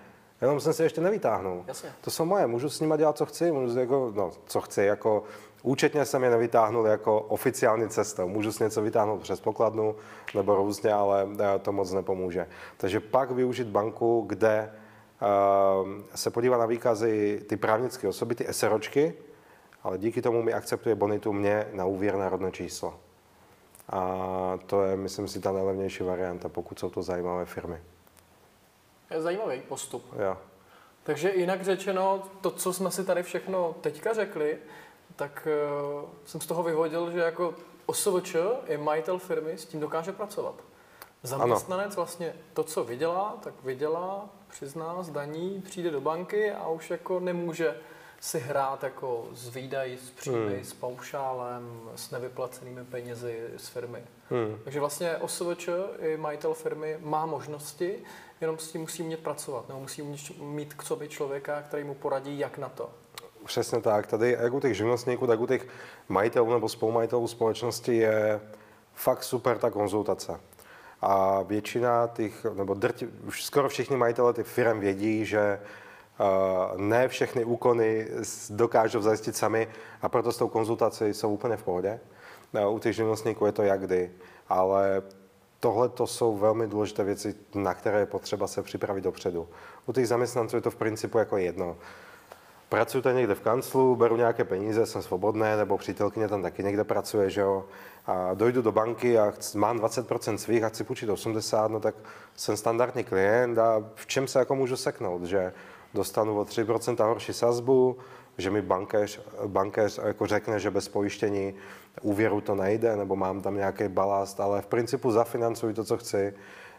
Jenom 0.41 0.59
jsem 0.59 0.73
si 0.73 0.83
ještě 0.83 1.01
nevytáhnul. 1.01 1.63
Jasně. 1.67 1.89
To 2.01 2.11
jsou 2.11 2.25
moje, 2.25 2.47
můžu 2.47 2.69
s 2.69 2.79
nimi 2.79 2.93
dělat, 2.97 3.17
co 3.17 3.25
chci, 3.25 3.51
můžu 3.51 3.73
si 3.73 3.79
jako, 3.79 4.11
no, 4.15 4.31
co 4.45 4.61
chci, 4.61 4.81
jako 4.81 5.23
účetně 5.63 6.05
jsem 6.05 6.23
je 6.23 6.29
nevytáhnul 6.29 6.85
jako 6.85 7.19
oficiální 7.21 7.89
cestou. 7.89 8.27
Můžu 8.27 8.51
si 8.51 8.63
něco 8.63 8.81
vytáhnout 8.81 9.21
přes 9.21 9.39
pokladnu 9.39 9.95
nebo 10.35 10.55
různě, 10.55 10.93
ale 10.93 11.27
eh, 11.39 11.59
to 11.59 11.71
moc 11.71 11.91
nepomůže. 11.91 12.47
Takže 12.77 12.99
pak 12.99 13.31
využít 13.31 13.67
banku, 13.67 14.25
kde 14.27 14.71
se 16.15 16.29
podívá 16.29 16.57
na 16.57 16.65
výkazy 16.65 17.45
ty 17.49 17.57
právnické 17.57 18.07
osoby, 18.07 18.35
ty 18.35 18.53
SROčky, 18.53 19.13
ale 19.83 19.97
díky 19.97 20.21
tomu 20.21 20.43
mi 20.43 20.53
akceptuje 20.53 20.95
bonitu 20.95 21.33
mě 21.33 21.67
na 21.73 21.85
úvěr 21.85 22.15
na 22.15 22.29
rodné 22.29 22.51
číslo. 22.51 22.99
A 23.89 24.59
to 24.65 24.83
je, 24.83 24.95
myslím 24.95 25.27
si, 25.27 25.39
ta 25.39 25.51
nejlevnější 25.51 26.03
varianta, 26.03 26.49
pokud 26.49 26.79
jsou 26.79 26.89
to 26.89 27.01
zajímavé 27.01 27.45
firmy. 27.45 27.81
Je 29.11 29.21
zajímavý 29.21 29.61
postup. 29.61 30.05
Jo. 30.25 30.37
Takže 31.03 31.31
jinak 31.35 31.63
řečeno, 31.63 32.23
to, 32.41 32.51
co 32.51 32.73
jsme 32.73 32.91
si 32.91 33.05
tady 33.05 33.23
všechno 33.23 33.75
teďka 33.81 34.13
řekli, 34.13 34.57
tak 35.15 35.47
uh, 36.01 36.09
jsem 36.25 36.41
z 36.41 36.45
toho 36.45 36.63
vyvodil, 36.63 37.11
že 37.11 37.19
jako 37.19 37.53
OSVČ 37.85 38.35
je 38.67 38.77
majitel 38.77 39.19
firmy, 39.19 39.51
s 39.57 39.65
tím 39.65 39.79
dokáže 39.79 40.11
pracovat. 40.11 40.55
Zaměstnanec 41.23 41.95
vlastně 41.95 42.35
to, 42.53 42.63
co 42.63 42.83
vydělá, 42.83 43.37
tak 43.43 43.53
vydělá, 43.63 44.29
přizná, 44.49 45.03
zdaní, 45.03 45.61
přijde 45.65 45.91
do 45.91 46.01
banky 46.01 46.51
a 46.51 46.67
už 46.67 46.89
jako 46.89 47.19
nemůže 47.19 47.75
si 48.19 48.39
hrát 48.39 48.83
jako 48.83 49.27
s 49.33 49.55
výdají, 49.55 49.97
s 49.97 50.11
příjmy, 50.11 50.55
Hmm. 50.55 50.63
s 50.63 50.73
paušálem, 50.73 51.81
s 51.95 52.11
nevyplacenými 52.11 52.85
penězi 52.85 53.49
z 53.57 53.67
firmy. 53.67 54.03
Hmm. 54.29 54.59
Takže 54.63 54.79
vlastně 54.79 55.17
OSVČ 55.17 55.69
i 55.99 56.17
majitel 56.17 56.53
firmy 56.53 56.97
má 57.01 57.25
možnosti, 57.25 57.99
jenom 58.41 58.57
s 58.57 58.71
tím 58.71 58.81
musí 58.81 59.03
umět 59.03 59.19
pracovat, 59.19 59.67
nebo 59.67 59.79
musí 59.79 60.01
umět 60.01 60.21
mít 60.39 60.73
k 60.73 60.83
sobě 60.83 61.07
člověka, 61.07 61.61
který 61.61 61.83
mu 61.83 61.93
poradí, 61.93 62.39
jak 62.39 62.57
na 62.57 62.69
to. 62.69 62.89
Přesně 63.45 63.81
tak. 63.81 64.07
Tady 64.07 64.37
jak 64.39 64.53
u 64.53 64.59
těch 64.59 64.77
živnostníků, 64.77 65.27
tak 65.27 65.39
u 65.39 65.47
těch 65.47 65.67
majitelů 66.09 66.53
nebo 66.53 66.69
spolumajitelů 66.69 67.27
společnosti 67.27 67.97
je 67.97 68.41
fakt 68.93 69.23
super 69.23 69.57
ta 69.57 69.69
konzultace. 69.69 70.39
A 71.01 71.41
většina 71.43 72.07
těch, 72.07 72.45
nebo 72.53 72.73
drti, 72.73 73.07
už 73.27 73.43
skoro 73.43 73.69
všichni 73.69 73.97
majitelé 73.97 74.33
těch 74.33 74.47
firm 74.47 74.79
vědí, 74.79 75.25
že 75.25 75.59
uh, 76.19 76.81
ne 76.81 77.07
všechny 77.07 77.45
úkony 77.45 78.07
dokážou 78.49 79.01
zajistit 79.01 79.35
sami 79.35 79.67
a 80.01 80.09
proto 80.09 80.31
s 80.31 80.37
tou 80.37 80.47
konzultací 80.47 81.05
jsou 81.05 81.33
úplně 81.33 81.57
v 81.57 81.63
pohodě. 81.63 81.99
Uh, 82.65 82.75
u 82.75 82.79
těch 82.79 82.95
živnostníků 82.95 83.45
je 83.45 83.51
to 83.51 83.63
jak 83.63 83.81
kdy, 83.81 84.11
ale 84.49 85.01
tohle 85.59 85.89
to 85.89 86.07
jsou 86.07 86.37
velmi 86.37 86.67
důležité 86.67 87.03
věci, 87.03 87.35
na 87.55 87.73
které 87.73 87.99
je 87.99 88.05
potřeba 88.05 88.47
se 88.47 88.63
připravit 88.63 89.01
dopředu. 89.01 89.49
U 89.85 89.93
těch 89.93 90.07
zaměstnanců 90.07 90.55
je 90.55 90.61
to 90.61 90.71
v 90.71 90.75
principu 90.75 91.17
jako 91.17 91.37
jedno. 91.37 91.77
Pracuji 92.69 93.01
tady 93.01 93.15
někde 93.15 93.35
v 93.35 93.41
kanclu, 93.41 93.95
beru 93.95 94.17
nějaké 94.17 94.43
peníze, 94.43 94.85
jsem 94.85 95.01
svobodný, 95.01 95.47
nebo 95.57 95.77
přítelkyně 95.77 96.27
tam 96.27 96.41
taky 96.41 96.63
někde 96.63 96.83
pracuje, 96.83 97.29
že 97.29 97.41
jo. 97.41 97.65
A 98.05 98.33
dojdu 98.33 98.61
do 98.61 98.71
banky 98.71 99.19
a 99.19 99.31
chci, 99.31 99.57
mám 99.57 99.79
20% 99.79 100.35
svých 100.35 100.63
a 100.63 100.69
chci 100.69 100.83
půjčit 100.83 101.09
80, 101.09 101.71
no 101.71 101.79
tak 101.79 101.95
jsem 102.35 102.57
standardní 102.57 103.03
klient 103.03 103.57
a 103.57 103.83
v 103.95 104.07
čem 104.07 104.27
se 104.27 104.39
jako 104.39 104.55
můžu 104.55 104.77
seknout, 104.77 105.23
že 105.23 105.53
dostanu 105.93 106.39
o 106.39 106.43
3% 106.43 107.07
horší 107.07 107.33
sazbu, 107.33 107.97
že 108.37 108.51
mi 108.51 108.61
bankéř, 108.61 109.21
bankéř 109.47 109.99
jako 110.03 110.27
řekne, 110.27 110.59
že 110.59 110.71
bez 110.71 110.87
pojištění 110.87 111.53
úvěru 112.01 112.41
to 112.41 112.55
nejde, 112.55 112.95
nebo 112.95 113.15
mám 113.15 113.41
tam 113.41 113.55
nějaký 113.55 113.87
balast, 113.87 114.39
ale 114.39 114.61
v 114.61 114.67
principu 114.67 115.11
zafinancuji 115.11 115.73
to, 115.73 115.83
co 115.83 115.97
chci. 115.97 116.33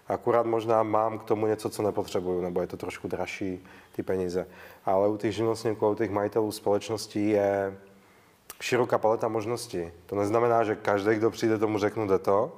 Akurát 0.09 0.47
možná 0.47 0.83
mám 0.83 1.19
k 1.19 1.25
tomu 1.25 1.47
něco, 1.47 1.71
co 1.71 1.83
nepotřebuju, 1.83 2.41
nebo 2.41 2.61
je 2.61 2.67
to 2.67 2.77
trošku 2.77 3.09
dražší, 3.09 3.65
ty 3.93 4.03
peníze. 4.03 4.47
Ale 4.85 5.09
u 5.09 5.17
těch 5.17 5.35
živnostníků, 5.35 5.89
u 5.89 5.95
těch 5.95 6.11
majitelů 6.11 6.53
společností 6.53 7.29
je 7.29 7.79
široká 8.61 8.99
paleta 8.99 9.29
možností. 9.29 9.93
To 10.07 10.17
neznamená, 10.17 10.65
že 10.65 10.77
každý, 10.77 11.15
kdo 11.15 11.31
přijde, 11.31 11.59
tomu 11.59 11.79
řeknu, 11.79 12.07
jde 12.07 12.19
to, 12.19 12.53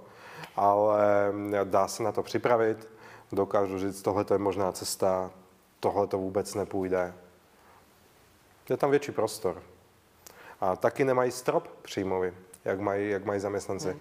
ale 0.57 1.33
dá 1.65 1.89
se 1.89 2.03
na 2.03 2.13
to 2.13 2.23
připravit. 2.23 2.89
Dokážu 3.33 3.79
říct, 3.79 4.03
tohle 4.03 4.25
je 4.33 4.39
možná 4.39 4.73
cesta, 4.73 5.31
tohle 5.81 6.07
to 6.07 6.19
vůbec 6.19 6.55
nepůjde. 6.55 7.15
Je 8.71 8.77
tam 8.77 8.91
větší 8.91 9.13
prostor. 9.13 9.63
A 10.61 10.77
taky 10.77 11.05
nemají 11.05 11.31
strop 11.31 11.69
příjmový, 11.83 12.33
jak 12.65 12.81
mají, 12.81 13.11
jak 13.11 13.25
mají 13.25 13.41
zaměstnanci. 13.41 13.89
Hmm. 13.89 14.01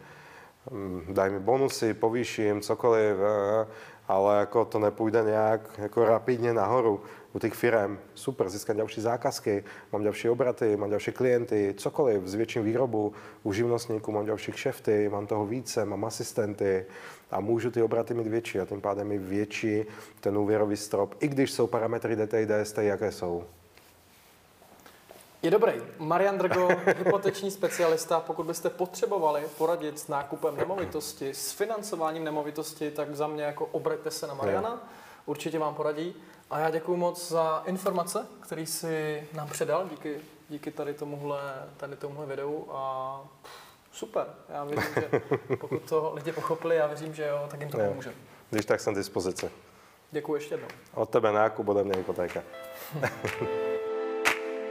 Daj 1.09 1.29
mi 1.29 1.39
bonusy, 1.39 1.93
povýším, 1.93 2.61
cokoliv, 2.61 3.17
eh, 3.17 3.67
ale 4.07 4.39
jako 4.39 4.65
to 4.65 4.79
nepůjde 4.79 5.23
nějak 5.23 5.61
jako 5.77 6.05
rapidně 6.05 6.53
nahoru 6.53 7.01
u 7.33 7.39
těch 7.39 7.53
firm. 7.53 7.97
Super, 8.13 8.49
získat 8.49 8.77
další 8.77 9.01
zákazky, 9.01 9.63
mám 9.91 10.03
další 10.03 10.29
obraty, 10.29 10.77
mám 10.77 10.89
další 10.89 11.11
klienty, 11.11 11.73
cokoliv, 11.77 12.27
zvětším 12.27 12.63
výrobu, 12.63 13.13
u 13.43 13.53
živnostníků 13.53 14.11
mám 14.11 14.25
další 14.25 14.51
kšefty, 14.51 15.09
mám 15.09 15.27
toho 15.27 15.45
více, 15.45 15.85
mám 15.85 16.05
asistenty 16.05 16.85
a 17.31 17.39
můžu 17.39 17.71
ty 17.71 17.81
obraty 17.81 18.13
mít 18.13 18.27
větší 18.27 18.59
a 18.59 18.65
tím 18.65 18.81
pádem 18.81 19.11
i 19.11 19.17
větší 19.17 19.85
ten 20.19 20.37
úvěrový 20.37 20.77
strop, 20.77 21.15
i 21.19 21.27
když 21.27 21.51
jsou 21.51 21.67
parametry 21.67 22.15
DTI, 22.15 22.45
DST, 22.45 22.77
jaké 22.77 23.11
jsou. 23.11 23.43
Je 25.41 25.51
dobrý. 25.51 25.73
Marian 25.97 26.37
Drgo, 26.37 26.67
hypoteční 26.97 27.51
specialista. 27.51 28.19
Pokud 28.19 28.45
byste 28.45 28.69
potřebovali 28.69 29.43
poradit 29.57 29.99
s 29.99 30.07
nákupem 30.07 30.57
nemovitosti, 30.57 31.33
s 31.33 31.51
financováním 31.51 32.23
nemovitosti, 32.23 32.91
tak 32.91 33.15
za 33.15 33.27
mě 33.27 33.43
jako 33.43 33.65
obraťte 33.65 34.11
se 34.11 34.27
na 34.27 34.33
Mariana. 34.33 34.87
Určitě 35.25 35.59
vám 35.59 35.75
poradí. 35.75 36.15
A 36.49 36.59
já 36.59 36.69
děkuji 36.69 36.97
moc 36.97 37.29
za 37.29 37.63
informace, 37.65 38.27
který 38.39 38.65
si 38.65 39.27
nám 39.33 39.47
předal 39.47 39.87
díky, 39.89 40.21
díky 40.49 40.71
tady 40.71 40.93
tomuhle, 40.93 41.41
tady 41.77 41.95
tomuhle 41.95 42.25
videu. 42.25 42.67
A 42.71 43.21
super. 43.91 44.25
Já 44.49 44.63
věřím, 44.63 44.93
že 44.95 45.09
pokud 45.57 45.89
to 45.89 46.11
lidi 46.15 46.31
pochopili, 46.31 46.75
já 46.75 46.87
věřím, 46.87 47.13
že 47.13 47.27
jo, 47.27 47.47
tak 47.51 47.59
jim 47.59 47.69
to 47.69 47.77
pomůže. 47.77 48.13
Když 48.49 48.65
tak 48.65 48.79
jsem 48.79 48.93
k 48.93 48.97
dispozici. 48.97 49.51
Děkuji 50.11 50.33
ještě 50.33 50.53
jednou. 50.53 50.67
Od 50.93 51.09
tebe 51.09 51.31
nákup, 51.31 51.67
ode 51.67 51.83
mě 51.83 51.95
hypotéka. 51.95 52.43